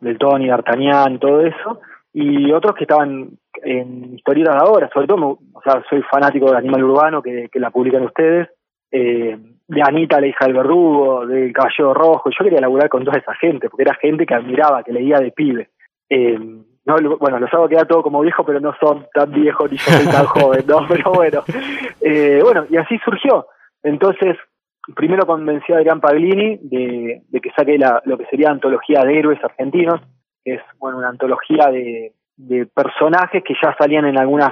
del 0.00 0.16
Tony, 0.16 0.46
D'Artagnan, 0.46 1.18
todo 1.18 1.40
eso, 1.40 1.80
y 2.12 2.52
otros 2.52 2.76
que 2.76 2.84
estaban 2.84 3.30
en 3.64 4.14
historietas 4.14 4.54
de 4.54 4.60
ahora, 4.60 4.88
sobre 4.94 5.08
todo, 5.08 5.38
o 5.54 5.62
sea, 5.64 5.82
soy 5.90 6.02
fanático 6.02 6.48
de 6.48 6.58
Animal 6.58 6.84
Urbano, 6.84 7.20
que, 7.20 7.48
que 7.50 7.58
la 7.58 7.72
publican 7.72 8.04
ustedes, 8.04 8.48
eh, 8.92 9.36
de 9.72 9.82
Anita, 9.82 10.20
la 10.20 10.26
hija 10.26 10.44
del 10.44 10.54
verdugo, 10.54 11.26
del 11.26 11.52
Caballero 11.52 11.94
Rojo, 11.94 12.30
yo 12.30 12.44
quería 12.44 12.60
laburar 12.60 12.88
con 12.88 13.04
toda 13.04 13.18
esa 13.18 13.34
gente, 13.34 13.70
porque 13.70 13.82
era 13.82 13.94
gente 13.94 14.26
que 14.26 14.34
admiraba, 14.34 14.82
que 14.82 14.92
leía 14.92 15.18
de 15.18 15.32
pibe. 15.32 15.70
Eh, 16.10 16.38
no, 16.84 16.96
bueno, 17.18 17.38
los 17.38 17.52
hago 17.54 17.68
quedar 17.68 17.86
todo 17.86 18.02
como 18.02 18.20
viejo, 18.20 18.44
pero 18.44 18.60
no 18.60 18.74
son 18.80 19.06
tan 19.14 19.30
viejos 19.30 19.70
ni 19.70 19.78
yo 19.78 19.90
soy 19.90 20.06
tan 20.06 20.26
joven, 20.26 20.64
¿no? 20.66 20.86
Pero 20.88 21.12
bueno, 21.12 21.42
eh, 22.00 22.40
bueno, 22.42 22.66
y 22.68 22.76
así 22.76 22.98
surgió. 23.04 23.46
Entonces, 23.82 24.36
primero 24.94 25.26
convencí 25.26 25.72
a 25.72 25.76
Adrián 25.76 26.00
Paglini 26.00 26.58
de, 26.62 27.22
de 27.28 27.40
que 27.40 27.50
saque 27.56 27.78
la, 27.78 28.02
lo 28.04 28.18
que 28.18 28.26
sería 28.26 28.50
antología 28.50 29.04
de 29.04 29.18
héroes 29.18 29.42
argentinos, 29.42 30.00
que 30.44 30.54
es, 30.54 30.62
bueno, 30.78 30.98
una 30.98 31.08
antología 31.08 31.68
de, 31.70 32.12
de 32.36 32.66
personajes 32.66 33.42
que 33.44 33.54
ya 33.62 33.74
salían 33.78 34.06
en 34.06 34.18
algunas 34.18 34.50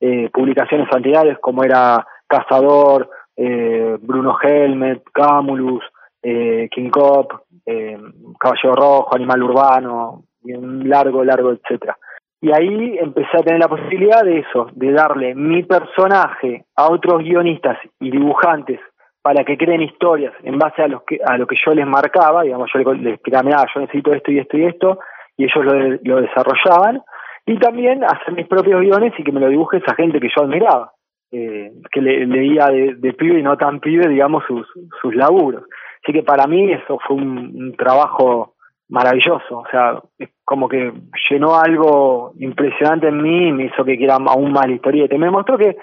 eh, 0.00 0.28
publicaciones 0.32 0.88
anteriores, 0.92 1.38
como 1.40 1.64
era 1.64 2.06
Cazador, 2.26 3.08
eh, 3.38 3.96
Bruno 4.00 4.36
Helmet, 4.42 5.04
Camulus, 5.12 5.84
eh, 6.20 6.68
King 6.72 6.90
Cop, 6.90 7.32
eh, 7.64 7.96
Rojo, 8.40 9.14
Animal 9.14 9.42
Urbano, 9.44 10.24
y 10.42 10.52
largo, 10.86 11.22
largo, 11.22 11.52
etcétera. 11.52 11.96
Y 12.40 12.52
ahí 12.52 12.98
empecé 12.98 13.36
a 13.36 13.42
tener 13.42 13.60
la 13.60 13.68
posibilidad 13.68 14.24
de 14.24 14.40
eso, 14.40 14.68
de 14.72 14.92
darle 14.92 15.34
mi 15.36 15.62
personaje 15.62 16.64
a 16.76 16.90
otros 16.90 17.22
guionistas 17.22 17.78
y 18.00 18.10
dibujantes 18.10 18.80
para 19.22 19.44
que 19.44 19.56
creen 19.56 19.82
historias 19.82 20.32
en 20.42 20.58
base 20.58 20.82
a, 20.82 20.88
los 20.88 21.02
que, 21.02 21.20
a 21.24 21.36
lo 21.36 21.46
que 21.46 21.56
yo 21.64 21.74
les 21.74 21.86
marcaba, 21.86 22.42
digamos, 22.42 22.70
yo 22.72 22.92
les 22.94 23.14
explicaba, 23.14 23.66
yo 23.72 23.80
necesito 23.80 24.12
esto 24.14 24.32
y 24.32 24.38
esto 24.38 24.56
y 24.56 24.64
esto, 24.64 24.98
y 25.36 25.44
ellos 25.44 25.64
lo, 25.64 25.98
lo 26.02 26.20
desarrollaban, 26.22 27.02
y 27.46 27.56
también 27.58 28.02
hacer 28.04 28.34
mis 28.34 28.46
propios 28.48 28.80
guiones 28.80 29.12
y 29.16 29.24
que 29.24 29.32
me 29.32 29.40
lo 29.40 29.48
dibuje 29.48 29.78
esa 29.78 29.94
gente 29.94 30.20
que 30.20 30.28
yo 30.34 30.42
admiraba, 30.42 30.92
eh, 31.30 31.72
que 31.90 32.00
le, 32.00 32.26
leía 32.26 32.66
de, 32.66 33.12
pibe 33.12 33.40
y 33.40 33.42
no 33.42 33.56
tan 33.56 33.80
pibe, 33.80 34.08
digamos, 34.08 34.44
sus, 34.46 34.66
sus 35.00 35.14
laburos. 35.14 35.64
Así 36.02 36.12
que 36.12 36.22
para 36.22 36.46
mí 36.46 36.72
eso 36.72 36.98
fue 37.06 37.16
un, 37.16 37.74
trabajo 37.76 38.54
maravilloso, 38.88 39.58
o 39.58 39.66
sea, 39.70 40.00
es 40.18 40.30
como 40.46 40.66
que 40.66 40.90
llenó 41.28 41.56
algo 41.56 42.32
impresionante 42.38 43.08
en 43.08 43.20
mí 43.20 43.48
y 43.48 43.52
me 43.52 43.64
hizo 43.66 43.84
que 43.84 43.98
quiera 43.98 44.14
aún 44.14 44.52
más 44.52 44.66
la 44.66 44.74
historieta. 44.74 45.14
Y 45.14 45.18
me 45.18 45.30
mostró 45.30 45.58
que, 45.58 45.76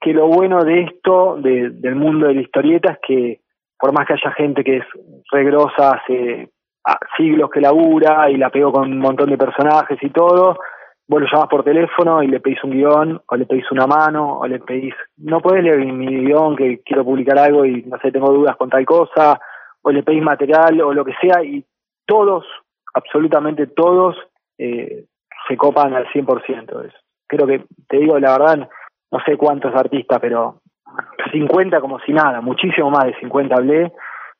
que 0.00 0.12
lo 0.12 0.26
bueno 0.26 0.64
de 0.64 0.80
esto, 0.82 1.36
de, 1.36 1.70
del 1.70 1.94
mundo 1.94 2.26
de 2.26 2.34
la 2.34 2.40
historieta, 2.40 2.94
es 2.94 2.98
que 3.06 3.40
por 3.78 3.92
más 3.92 4.06
que 4.06 4.14
haya 4.14 4.32
gente 4.32 4.64
que 4.64 4.78
es 4.78 4.84
regrosa 5.30 5.92
hace 5.92 6.50
siglos 7.16 7.50
que 7.50 7.60
labura 7.60 8.28
y 8.30 8.36
la 8.36 8.50
pegó 8.50 8.72
con 8.72 8.90
un 8.90 8.98
montón 8.98 9.30
de 9.30 9.38
personajes 9.38 9.98
y 10.02 10.10
todo, 10.10 10.58
vos 11.10 11.20
lo 11.20 11.26
llamás 11.26 11.48
por 11.48 11.64
teléfono 11.64 12.22
y 12.22 12.28
le 12.28 12.38
pedís 12.38 12.62
un 12.62 12.70
guion, 12.70 13.20
o 13.26 13.36
le 13.36 13.44
pedís 13.44 13.68
una 13.72 13.84
mano, 13.84 14.38
o 14.38 14.46
le 14.46 14.60
pedís, 14.60 14.94
no 15.16 15.40
podés 15.40 15.64
leer 15.64 15.84
mi 15.84 16.06
guion 16.24 16.54
que 16.54 16.82
quiero 16.84 17.04
publicar 17.04 17.36
algo 17.36 17.64
y 17.64 17.82
no 17.82 17.98
sé, 17.98 18.12
tengo 18.12 18.32
dudas 18.32 18.56
con 18.56 18.70
tal 18.70 18.86
cosa, 18.86 19.40
o 19.82 19.90
le 19.90 20.04
pedís 20.04 20.22
material 20.22 20.80
o 20.82 20.94
lo 20.94 21.04
que 21.04 21.14
sea 21.20 21.42
y 21.42 21.64
todos, 22.06 22.46
absolutamente 22.94 23.66
todos, 23.66 24.16
eh, 24.56 25.06
se 25.48 25.56
copan 25.56 25.94
al 25.94 26.06
100%. 26.12 26.86
Es, 26.86 26.94
creo 27.26 27.44
que, 27.44 27.64
te 27.88 27.96
digo 27.96 28.16
la 28.20 28.38
verdad, 28.38 28.68
no 29.10 29.18
sé 29.26 29.36
cuántos 29.36 29.74
artistas, 29.74 30.20
pero 30.20 30.60
50 31.32 31.80
como 31.80 31.98
si 32.06 32.12
nada, 32.12 32.40
muchísimo 32.40 32.88
más 32.88 33.06
de 33.06 33.18
50 33.18 33.56
hablé, 33.56 33.92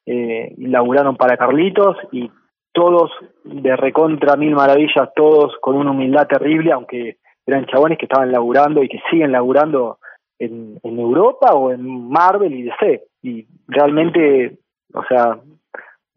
eh, 0.07 0.55
laburaron 0.59 1.17
para 1.17 1.37
Carlitos 1.37 1.97
y 2.13 2.31
todos 2.73 3.11
de 3.45 3.77
recontra 3.77 4.37
mil 4.37 4.55
maravillas, 4.55 5.11
todos 5.15 5.57
con 5.61 5.77
una 5.77 5.91
humildad 5.91 6.27
terrible, 6.27 6.73
aunque 6.73 7.19
eran 7.47 7.67
chabones 7.67 7.99
que 7.99 8.07
estaban 8.07 8.31
laburando 8.31 8.83
y 8.83 8.89
que 8.89 9.01
siguen 9.11 9.33
laburando 9.33 9.99
en, 10.39 10.81
Europa 10.83 11.53
o 11.53 11.71
en 11.73 12.09
Marvel 12.09 12.53
y 12.55 12.63
DC. 12.63 13.03
Y 13.23 13.47
realmente, 13.69 14.59
o 14.95 15.05
sea, 15.05 15.39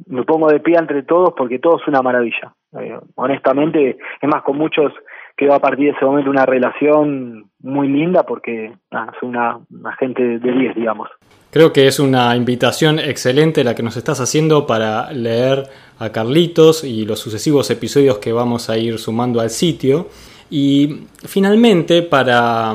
me 0.07 0.23
pongo 0.23 0.49
de 0.49 0.59
pie 0.59 0.77
entre 0.77 1.03
todos 1.03 1.33
porque 1.35 1.59
todo 1.59 1.77
es 1.77 1.87
una 1.87 2.01
maravilla. 2.01 2.53
Eh, 2.79 2.97
honestamente, 3.15 3.97
es 4.21 4.29
más, 4.29 4.43
con 4.43 4.57
muchos 4.57 4.93
quedó 5.35 5.53
a 5.53 5.59
partir 5.59 5.85
de 5.85 5.91
ese 5.91 6.05
momento 6.05 6.29
una 6.29 6.45
relación 6.45 7.49
muy 7.61 7.87
linda 7.87 8.23
porque 8.23 8.73
ah, 8.91 9.11
es 9.15 9.23
una, 9.23 9.59
una 9.69 9.95
gente 9.95 10.39
de 10.39 10.51
10, 10.51 10.75
digamos. 10.75 11.09
Creo 11.49 11.71
que 11.71 11.87
es 11.87 11.99
una 11.99 12.35
invitación 12.35 12.99
excelente 12.99 13.63
la 13.63 13.75
que 13.75 13.83
nos 13.83 13.95
estás 13.95 14.19
haciendo 14.19 14.65
para 14.65 15.11
leer 15.11 15.63
a 15.99 16.09
Carlitos 16.09 16.83
y 16.83 17.05
los 17.05 17.19
sucesivos 17.19 17.69
episodios 17.69 18.17
que 18.17 18.33
vamos 18.33 18.69
a 18.69 18.77
ir 18.77 18.97
sumando 18.97 19.39
al 19.39 19.49
sitio. 19.49 20.07
Y 20.49 21.05
finalmente, 21.25 22.01
para, 22.01 22.73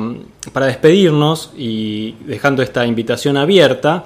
para 0.53 0.67
despedirnos 0.67 1.53
y 1.57 2.13
dejando 2.25 2.63
esta 2.63 2.87
invitación 2.87 3.37
abierta, 3.37 4.05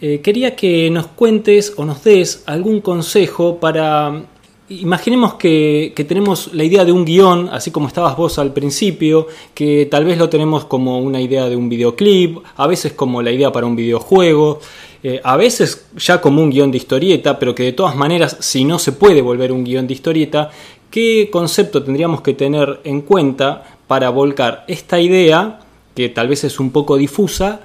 eh, 0.00 0.20
quería 0.20 0.54
que 0.54 0.90
nos 0.90 1.08
cuentes 1.08 1.74
o 1.76 1.84
nos 1.84 2.04
des 2.04 2.44
algún 2.46 2.80
consejo 2.80 3.58
para... 3.58 4.22
Imaginemos 4.68 5.34
que, 5.34 5.92
que, 5.94 6.02
tenemos 6.02 6.52
la 6.52 6.64
idea 6.64 6.84
de 6.84 6.90
un 6.90 7.04
guion, 7.04 7.48
así 7.52 7.70
como 7.70 7.86
estabas 7.86 8.16
vos 8.16 8.36
al 8.40 8.52
principio, 8.52 9.28
que 9.54 9.86
tal 9.86 10.04
vez 10.04 10.18
lo 10.18 10.28
tenemos 10.28 10.64
como 10.64 10.98
una 10.98 11.20
idea 11.20 11.48
de 11.48 11.54
un 11.54 11.68
videoclip, 11.68 12.38
a 12.56 12.66
veces 12.66 12.92
como 12.92 13.22
la 13.22 13.30
idea 13.30 13.52
para 13.52 13.66
un 13.66 13.76
videojuego, 13.76 14.58
eh, 15.04 15.20
a 15.22 15.36
veces 15.36 15.88
ya 15.96 16.20
como 16.20 16.42
un 16.42 16.50
guion 16.50 16.72
de 16.72 16.78
historieta, 16.78 17.38
pero 17.38 17.54
que 17.54 17.62
de 17.62 17.74
todas 17.74 17.94
maneras, 17.94 18.38
si 18.40 18.64
no 18.64 18.80
se 18.80 18.90
puede 18.90 19.22
volver 19.22 19.52
un 19.52 19.62
guion 19.62 19.86
de 19.86 19.94
historieta, 19.94 20.50
¿qué 20.90 21.28
concepto 21.30 21.84
tendríamos 21.84 22.22
que 22.22 22.34
tener 22.34 22.80
en 22.82 23.02
cuenta 23.02 23.62
para 23.86 24.10
volcar 24.10 24.64
esta 24.66 24.98
idea, 24.98 25.60
que 25.94 26.08
tal 26.08 26.26
vez 26.26 26.42
es 26.42 26.58
un 26.58 26.72
poco 26.72 26.96
difusa, 26.96 27.60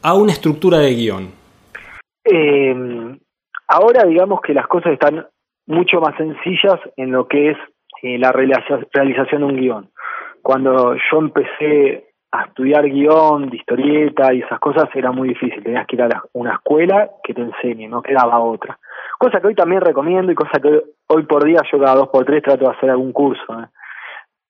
a 0.00 0.14
una 0.14 0.32
estructura 0.32 0.78
de 0.78 0.94
guion? 0.94 1.28
Eh, 2.24 2.74
ahora 3.66 4.06
digamos 4.06 4.40
que 4.40 4.54
las 4.54 4.66
cosas 4.66 4.94
están 4.94 5.26
mucho 5.68 6.00
más 6.00 6.16
sencillas 6.16 6.80
en 6.96 7.12
lo 7.12 7.28
que 7.28 7.50
es 7.50 7.58
eh, 8.02 8.18
la 8.18 8.32
realización 8.32 9.40
de 9.40 9.44
un 9.44 9.56
guion. 9.56 9.90
Cuando 10.42 10.94
yo 10.94 11.18
empecé 11.18 12.08
a 12.32 12.44
estudiar 12.44 12.88
guion, 12.88 13.50
de 13.50 13.56
historieta 13.56 14.32
y 14.32 14.40
esas 14.40 14.58
cosas 14.60 14.88
era 14.94 15.12
muy 15.12 15.28
difícil, 15.28 15.62
tenías 15.62 15.86
que 15.86 15.96
ir 15.96 16.02
a 16.02 16.22
una 16.32 16.54
escuela 16.54 17.10
que 17.22 17.34
te 17.34 17.42
enseñe, 17.42 17.88
no 17.88 18.02
quedaba 18.02 18.40
otra. 18.40 18.78
Cosa 19.18 19.40
que 19.40 19.48
hoy 19.48 19.54
también 19.54 19.80
recomiendo 19.82 20.32
y 20.32 20.34
cosa 20.34 20.58
que 20.60 20.82
hoy 21.06 21.22
por 21.24 21.44
día 21.44 21.60
yo 21.70 21.78
cada 21.78 21.96
dos 21.96 22.08
por 22.08 22.24
tres 22.24 22.42
trato 22.42 22.64
de 22.64 22.70
hacer 22.70 22.90
algún 22.90 23.12
curso. 23.12 23.60
¿eh? 23.60 23.66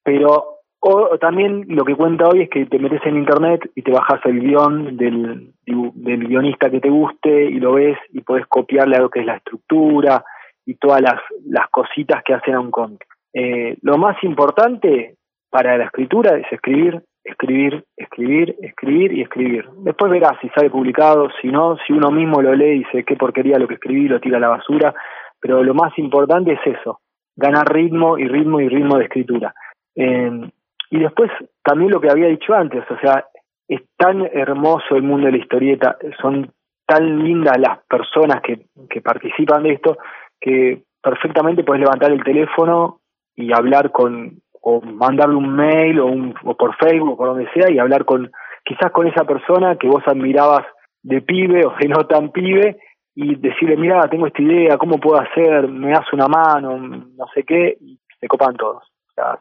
Pero 0.05 0.59
o, 0.81 1.19
también 1.19 1.65
lo 1.69 1.85
que 1.85 1.97
cuenta 1.97 2.29
hoy 2.29 2.43
es 2.43 2.51
que 2.51 2.67
te 2.67 2.79
metes 2.79 3.05
en 3.05 3.17
internet 3.17 3.69
y 3.75 3.83
te 3.83 3.91
bajas 3.91 4.21
el 4.25 4.41
guion 4.41 4.97
del, 4.97 5.53
del 5.65 6.29
guionista 6.29 6.71
que 6.71 6.81
te 6.81 6.91
guste 6.91 7.45
y 7.47 7.59
lo 7.59 7.73
ves 7.73 7.99
y 8.13 8.21
puedes 8.21 8.47
copiarle 8.47 8.97
a 8.97 9.01
lo 9.01 9.11
que 9.11 9.21
es 9.21 9.27
la 9.27 9.37
estructura 9.37 10.25
y 10.69 10.75
todas 10.75 11.01
las, 11.01 11.19
las 11.47 11.67
cositas 11.71 12.23
que 12.23 12.35
hacen 12.35 12.55
a 12.55 12.61
un 12.61 12.71
cómic. 12.71 13.03
Eh, 13.33 13.79
lo 13.81 13.97
más 13.97 14.23
importante 14.23 15.15
para 15.49 15.79
la 15.79 15.85
escritura 15.85 16.37
es 16.37 16.45
escribir, 16.53 17.03
escribir, 17.25 17.85
escribir, 17.97 18.55
escribir 18.61 19.13
y 19.15 19.23
escribir. 19.23 19.65
Después 19.79 20.13
verás 20.13 20.33
si 20.43 20.51
sale 20.51 20.69
publicado, 20.69 21.31
si 21.41 21.49
no, 21.49 21.79
si 21.87 21.95
uno 21.95 22.11
mismo 22.11 22.43
lo 22.43 22.55
lee 22.55 22.75
y 22.75 22.79
dice 22.81 23.05
qué 23.05 23.17
porquería 23.17 23.59
lo 23.59 23.67
que 23.67 23.75
escribí, 23.75 24.09
lo 24.09 24.21
tira 24.21 24.37
a 24.37 24.41
la 24.41 24.49
basura, 24.49 24.95
pero 25.41 25.65
lo 25.65 25.73
más 25.73 25.99
importante 25.99 26.53
es 26.53 26.61
eso, 26.67 27.01
ganar 27.35 27.73
ritmo 27.73 28.19
y 28.19 28.29
ritmo 28.29 28.61
y 28.61 28.69
ritmo 28.69 28.99
de 28.99 29.05
escritura. 29.05 29.55
Eh, 29.97 30.51
y 30.91 30.99
después 30.99 31.31
también 31.65 31.93
lo 31.93 32.01
que 32.01 32.11
había 32.11 32.29
dicho 32.29 32.53
antes, 32.53 32.85
o 32.91 32.99
sea, 32.99 33.25
es 33.67 33.81
tan 33.97 34.21
hermoso 34.35 34.97
el 34.97 35.03
mundo 35.03 35.27
de 35.27 35.33
la 35.33 35.39
historieta, 35.39 35.97
son 36.21 36.53
tan 36.87 37.25
lindas 37.25 37.57
las 37.59 37.79
personas 37.87 38.43
que, 38.43 38.67
que 38.91 39.01
participan 39.01 39.63
de 39.63 39.73
esto, 39.73 39.97
que 40.41 40.83
perfectamente 41.03 41.65
puedes 41.65 41.83
levantar 41.83 42.13
el 42.13 42.23
teléfono 42.23 43.01
y 43.37 43.53
hablar 43.53 43.91
con, 43.93 44.41
o 44.61 44.81
mandarle 44.81 45.37
un 45.37 45.55
mail 45.55 46.01
o, 46.01 46.07
un, 46.07 46.35
o 46.45 46.57
por 46.57 46.77
Facebook 46.77 47.13
o 47.13 47.17
por 47.17 47.29
donde 47.29 47.49
sea 47.53 47.71
y 47.71 47.79
hablar 47.79 48.05
con, 48.05 48.31
quizás 48.65 48.91
con 48.93 49.07
esa 49.07 49.25
persona 49.25 49.77
que 49.77 49.89
vos 49.89 50.03
admirabas 50.07 50.67
de 51.03 51.21
pibe 51.23 51.65
o 51.65 51.75
de 51.79 51.89
no 51.89 52.07
tan 52.07 52.31
pibe 52.31 52.79
y 53.15 53.35
decirle, 53.37 53.77
mira, 53.77 54.01
tengo 54.09 54.27
esta 54.27 54.43
idea, 54.43 54.77
¿cómo 54.77 54.99
puedo 54.99 55.21
hacer? 55.21 55.69
Me 55.69 55.91
das 55.91 56.13
una 56.13 56.29
mano, 56.29 56.77
no 56.79 57.27
sé 57.35 57.43
qué, 57.43 57.77
y 57.81 57.99
se 58.21 58.29
copan 58.29 58.57
todos 58.57 58.83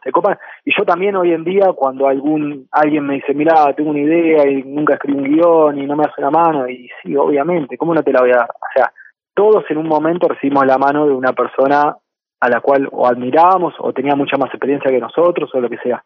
se 0.02 0.12
copan. 0.12 0.38
Y 0.64 0.72
yo 0.76 0.84
también 0.84 1.16
hoy 1.16 1.32
en 1.32 1.44
día, 1.44 1.72
cuando 1.74 2.08
algún 2.08 2.66
alguien 2.70 3.06
me 3.06 3.14
dice, 3.14 3.34
mira, 3.34 3.72
tengo 3.74 3.90
una 3.90 4.00
idea 4.00 4.48
y 4.48 4.62
nunca 4.62 4.94
escribí 4.94 5.18
un 5.18 5.24
guion 5.24 5.78
y 5.78 5.86
no 5.86 5.96
me 5.96 6.04
hace 6.04 6.20
la 6.20 6.30
mano, 6.30 6.68
y 6.68 6.88
sí, 7.02 7.16
obviamente, 7.16 7.76
¿cómo 7.76 7.94
no 7.94 8.02
te 8.02 8.12
la 8.12 8.20
voy 8.20 8.30
a 8.30 8.38
dar? 8.38 8.50
O 8.50 8.66
sea, 8.74 8.92
todos 9.38 9.62
en 9.70 9.78
un 9.78 9.86
momento 9.86 10.26
recibimos 10.26 10.66
la 10.66 10.78
mano 10.78 11.06
de 11.06 11.12
una 11.12 11.32
persona 11.32 11.96
a 12.40 12.48
la 12.48 12.60
cual 12.60 12.88
o 12.90 13.06
admirábamos 13.06 13.72
o 13.78 13.92
tenía 13.92 14.16
mucha 14.16 14.36
más 14.36 14.48
experiencia 14.50 14.90
que 14.90 14.98
nosotros 14.98 15.48
o 15.54 15.60
lo 15.60 15.70
que 15.70 15.78
sea. 15.78 16.02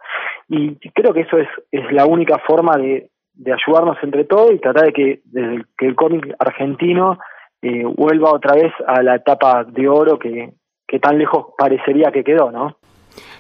Y 0.51 0.77
creo 0.91 1.15
que 1.15 1.23
eso 1.23 1.39
es, 1.39 1.49
es 1.71 1.91
la 1.93 2.05
única 2.05 2.39
forma 2.47 2.77
de, 2.77 3.09
de 3.33 3.53
ayudarnos 3.55 3.97
entre 4.03 4.25
todos 4.25 4.53
y 4.53 4.59
tratar 4.59 4.85
de 4.85 4.93
que, 4.93 5.21
desde 5.25 5.65
que 5.79 5.87
el 5.87 5.95
cómic 5.95 6.35
argentino 6.39 7.19
eh, 7.63 7.85
vuelva 7.87 8.35
otra 8.35 8.55
vez 8.55 8.73
a 8.87 9.03
la 9.03 9.15
etapa 9.15 9.65
de 9.65 9.89
oro 9.89 10.19
que, 10.19 10.53
que 10.87 10.99
tan 10.99 11.17
lejos 11.17 11.55
parecería 11.57 12.13
que 12.13 12.25
quedó, 12.25 12.51
¿no? 12.51 12.77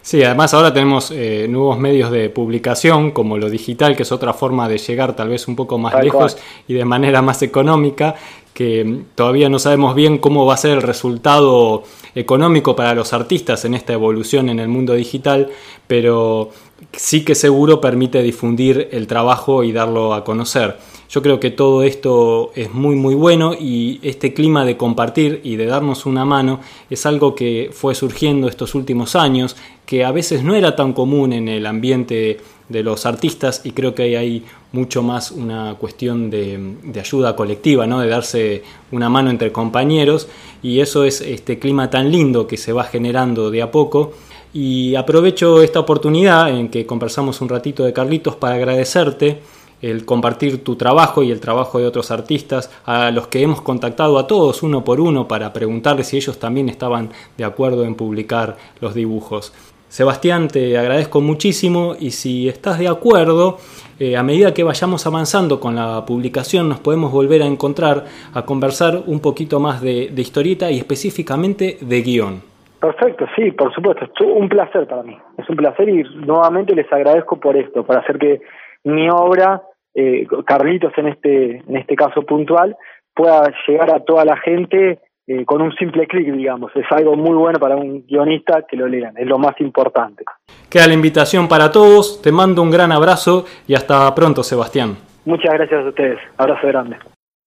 Sí, 0.02 0.22
además 0.24 0.52
ahora 0.52 0.72
tenemos 0.72 1.12
eh, 1.12 1.46
nuevos 1.48 1.78
medios 1.78 2.10
de 2.10 2.28
publicación 2.28 3.12
como 3.12 3.38
lo 3.38 3.48
digital, 3.48 3.94
que 3.94 4.02
es 4.02 4.10
otra 4.10 4.32
forma 4.32 4.68
de 4.68 4.78
llegar 4.78 5.14
tal 5.14 5.28
vez 5.28 5.46
un 5.46 5.54
poco 5.54 5.78
más 5.78 5.94
lejos 6.02 6.36
y 6.66 6.74
de 6.74 6.84
manera 6.84 7.22
más 7.22 7.40
económica, 7.42 8.16
que 8.54 9.04
todavía 9.14 9.48
no 9.48 9.58
sabemos 9.58 9.94
bien 9.94 10.18
cómo 10.18 10.46
va 10.46 10.54
a 10.54 10.58
ser 10.58 10.72
el 10.72 10.82
resultado 10.82 11.84
económico 12.14 12.76
para 12.76 12.94
los 12.94 13.12
artistas 13.12 13.64
en 13.64 13.74
esta 13.74 13.92
evolución 13.92 14.48
en 14.48 14.58
el 14.60 14.68
mundo 14.68 14.94
digital, 14.94 15.48
pero 15.86 16.50
sí 16.92 17.24
que 17.24 17.34
seguro 17.34 17.80
permite 17.80 18.22
difundir 18.22 18.88
el 18.92 19.06
trabajo 19.06 19.64
y 19.64 19.72
darlo 19.72 20.14
a 20.14 20.24
conocer. 20.24 20.76
Yo 21.12 21.20
creo 21.20 21.38
que 21.38 21.50
todo 21.50 21.82
esto 21.82 22.52
es 22.54 22.72
muy 22.72 22.96
muy 22.96 23.14
bueno 23.14 23.52
y 23.52 24.00
este 24.02 24.32
clima 24.32 24.64
de 24.64 24.78
compartir 24.78 25.42
y 25.44 25.56
de 25.56 25.66
darnos 25.66 26.06
una 26.06 26.24
mano 26.24 26.60
es 26.88 27.04
algo 27.04 27.34
que 27.34 27.68
fue 27.70 27.94
surgiendo 27.94 28.48
estos 28.48 28.74
últimos 28.74 29.14
años, 29.14 29.54
que 29.84 30.06
a 30.06 30.10
veces 30.10 30.42
no 30.42 30.54
era 30.54 30.74
tan 30.74 30.94
común 30.94 31.34
en 31.34 31.48
el 31.48 31.66
ambiente 31.66 32.40
de 32.70 32.82
los 32.82 33.04
artistas 33.04 33.60
y 33.62 33.72
creo 33.72 33.94
que 33.94 34.16
hay 34.16 34.46
mucho 34.72 35.02
más 35.02 35.32
una 35.32 35.74
cuestión 35.74 36.30
de, 36.30 36.76
ayuda 36.98 37.36
colectiva, 37.36 37.86
¿no? 37.86 38.00
de 38.00 38.08
darse 38.08 38.62
una 38.90 39.10
mano 39.10 39.28
entre 39.28 39.52
compañeros 39.52 40.28
y 40.62 40.80
eso 40.80 41.04
es 41.04 41.20
este 41.20 41.58
clima 41.58 41.90
tan 41.90 42.10
lindo 42.10 42.46
que 42.46 42.56
se 42.56 42.72
va 42.72 42.84
generando 42.84 43.50
de 43.50 43.60
a 43.60 43.70
poco 43.70 44.14
y 44.54 44.94
aprovecho 44.94 45.60
esta 45.60 45.80
oportunidad 45.80 46.48
en 46.48 46.70
que 46.70 46.86
conversamos 46.86 47.42
un 47.42 47.50
ratito 47.50 47.84
de 47.84 47.92
Carlitos 47.92 48.36
para 48.36 48.54
agradecerte 48.54 49.40
el 49.82 50.06
compartir 50.06 50.64
tu 50.64 50.76
trabajo 50.76 51.22
y 51.22 51.30
el 51.30 51.40
trabajo 51.40 51.78
de 51.78 51.86
otros 51.86 52.10
artistas, 52.10 52.70
a 52.86 53.10
los 53.10 53.26
que 53.26 53.42
hemos 53.42 53.60
contactado 53.60 54.18
a 54.18 54.26
todos 54.26 54.62
uno 54.62 54.84
por 54.84 55.00
uno 55.00 55.28
para 55.28 55.52
preguntarles 55.52 56.06
si 56.06 56.16
ellos 56.16 56.38
también 56.38 56.68
estaban 56.68 57.10
de 57.36 57.44
acuerdo 57.44 57.84
en 57.84 57.96
publicar 57.96 58.56
los 58.80 58.94
dibujos. 58.94 59.52
Sebastián, 59.88 60.48
te 60.48 60.78
agradezco 60.78 61.20
muchísimo 61.20 61.94
y 62.00 62.12
si 62.12 62.48
estás 62.48 62.78
de 62.78 62.88
acuerdo, 62.88 63.58
eh, 63.98 64.16
a 64.16 64.22
medida 64.22 64.54
que 64.54 64.64
vayamos 64.64 65.06
avanzando 65.06 65.60
con 65.60 65.76
la 65.76 66.06
publicación 66.06 66.66
nos 66.66 66.80
podemos 66.80 67.12
volver 67.12 67.42
a 67.42 67.46
encontrar 67.46 68.06
a 68.32 68.46
conversar 68.46 69.02
un 69.06 69.20
poquito 69.20 69.60
más 69.60 69.82
de, 69.82 70.08
de 70.10 70.22
historieta 70.22 70.70
y 70.70 70.78
específicamente 70.78 71.76
de 71.82 72.00
guion. 72.00 72.40
Perfecto, 72.80 73.26
sí, 73.36 73.52
por 73.52 73.72
supuesto, 73.74 74.06
es 74.06 74.10
un 74.26 74.48
placer 74.48 74.88
para 74.88 75.02
mí, 75.02 75.16
es 75.36 75.48
un 75.48 75.56
placer 75.56 75.88
y 75.88 76.02
nuevamente 76.24 76.74
les 76.74 76.90
agradezco 76.90 77.38
por 77.38 77.54
esto, 77.56 77.84
para 77.84 78.00
hacer 78.00 78.18
que 78.18 78.40
mi 78.84 79.08
obra 79.10 79.62
eh, 79.94 80.26
Carlitos 80.46 80.92
en 80.96 81.08
este, 81.08 81.56
en 81.66 81.76
este 81.76 81.96
caso 81.96 82.22
puntual, 82.22 82.76
pueda 83.14 83.52
llegar 83.66 83.94
a 83.94 84.00
toda 84.00 84.24
la 84.24 84.36
gente 84.36 84.98
eh, 85.26 85.44
con 85.44 85.62
un 85.62 85.72
simple 85.76 86.06
clic, 86.06 86.32
digamos. 86.32 86.72
Es 86.74 86.86
algo 86.90 87.14
muy 87.14 87.34
bueno 87.36 87.58
para 87.58 87.76
un 87.76 88.04
guionista 88.06 88.64
que 88.68 88.76
lo 88.76 88.88
lean, 88.88 89.16
es 89.16 89.26
lo 89.26 89.38
más 89.38 89.60
importante. 89.60 90.24
Queda 90.68 90.88
la 90.88 90.94
invitación 90.94 91.48
para 91.48 91.70
todos, 91.70 92.20
te 92.22 92.32
mando 92.32 92.62
un 92.62 92.70
gran 92.70 92.90
abrazo 92.92 93.44
y 93.66 93.74
hasta 93.74 94.12
pronto, 94.14 94.42
Sebastián. 94.42 94.96
Muchas 95.24 95.54
gracias 95.54 95.84
a 95.84 95.88
ustedes, 95.88 96.18
abrazo 96.36 96.66
grande. 96.66 96.96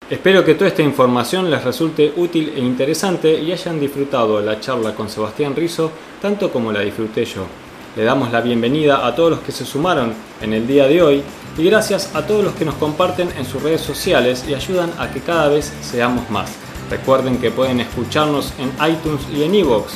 Espero 0.10 0.46
que 0.46 0.54
toda 0.54 0.68
esta 0.68 0.84
información 0.84 1.50
les 1.50 1.66
resulte 1.66 2.12
útil 2.16 2.54
e 2.56 2.60
interesante 2.60 3.40
y 3.42 3.52
hayan 3.52 3.80
disfrutado 3.80 4.40
la 4.40 4.60
charla 4.60 4.94
con 4.94 5.10
Sebastián 5.10 5.56
Rizo 5.56 5.92
tanto 6.22 6.52
como 6.52 6.72
la 6.72 6.82
disfruté 6.82 7.26
yo. 7.26 7.65
Le 7.96 8.04
damos 8.04 8.30
la 8.34 8.42
bienvenida 8.42 9.08
a 9.08 9.16
todos 9.16 9.30
los 9.30 9.40
que 9.40 9.54
se 9.54 9.64
sumaron 9.64 10.14
en 10.42 10.52
el 10.52 10.68
día 10.68 10.86
de 10.86 11.02
hoy 11.02 11.24
y 11.58 11.64
gracias 11.64 12.14
a 12.14 12.28
todos 12.28 12.44
los 12.44 12.54
que 12.56 12.66
nos 12.66 12.76
comparten 12.76 13.30
en 13.38 13.46
sus 13.46 13.64
redes 13.64 13.80
sociales 13.80 14.44
y 14.50 14.54
ayudan 14.54 14.92
a 15.00 15.10
que 15.12 15.22
cada 15.22 15.48
vez 15.48 15.72
seamos 15.82 16.30
más. 16.30 16.50
Recuerden 16.90 17.38
que 17.38 17.52
pueden 17.52 17.80
escucharnos 17.80 18.52
en 18.60 18.68
iTunes 18.86 19.22
y 19.34 19.44
en 19.44 19.56
iVoox 19.56 19.94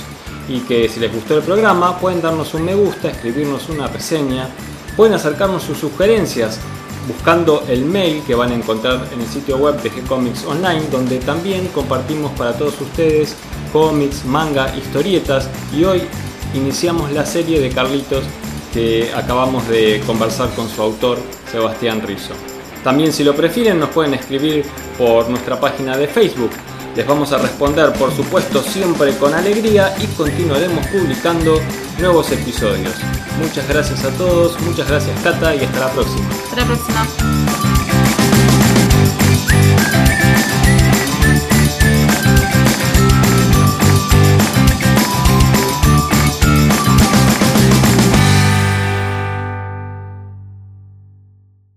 y 0.47 0.62
que 0.62 0.88
si 0.88 1.01
les 1.01 1.13
gustó 1.13 1.35
el 1.35 1.43
programa 1.43 1.99
pueden 1.99 2.21
darnos 2.21 2.53
un 2.53 2.63
me 2.63 2.73
gusta, 2.73 3.09
escribirnos 3.09 3.67
una 3.67 3.88
reseña, 3.88 4.47
pueden 4.95 5.15
acercarnos 5.15 5.63
sus 5.63 5.79
sugerencias 5.79 6.57
buscando 7.05 7.65
el 7.67 7.83
mail 7.83 8.23
que 8.25 8.33
van 8.33 8.53
a 8.53 8.55
encontrar 8.55 9.09
en 9.12 9.19
el 9.19 9.27
sitio 9.27 9.57
web 9.57 9.81
de 9.81 9.91
G-Comics 9.91 10.45
Online, 10.45 10.83
donde 10.89 11.17
también 11.17 11.67
compartimos 11.67 12.31
para 12.31 12.53
todos 12.53 12.79
ustedes 12.79 13.35
cómics, 13.73 14.23
manga, 14.23 14.73
historietas 14.77 15.49
y 15.75 15.83
hoy 15.83 16.03
iniciamos 16.53 17.12
la 17.12 17.25
serie 17.25 17.59
de 17.59 17.69
Carlitos 17.69 18.23
que 18.73 19.12
acabamos 19.15 19.67
de 19.67 20.01
conversar 20.05 20.49
con 20.55 20.69
su 20.69 20.81
autor, 20.81 21.17
Sebastián 21.51 22.01
Rizzo. 22.05 22.33
También 22.83 23.12
si 23.12 23.23
lo 23.23 23.35
prefieren 23.35 23.79
nos 23.79 23.89
pueden 23.89 24.13
escribir 24.13 24.65
por 24.97 25.29
nuestra 25.29 25.59
página 25.59 25.97
de 25.97 26.07
Facebook. 26.07 26.51
Les 26.95 27.05
vamos 27.05 27.31
a 27.31 27.38
responder 27.38 27.93
por 27.93 28.13
supuesto 28.15 28.62
siempre 28.62 29.15
con 29.17 29.33
alegría 29.33 29.95
y 29.99 30.05
continuaremos 30.07 30.85
publicando 30.88 31.59
nuevos 31.99 32.31
episodios. 32.31 32.93
Muchas 33.41 33.67
gracias 33.67 34.03
a 34.03 34.09
todos, 34.12 34.59
muchas 34.62 34.88
gracias 34.88 35.17
Cata 35.23 35.55
y 35.55 35.63
hasta 35.63 35.79
la 35.79 35.91
próxima. 35.91 36.27
Hasta 36.29 36.55
la 36.55 36.65
próxima. 36.65 37.88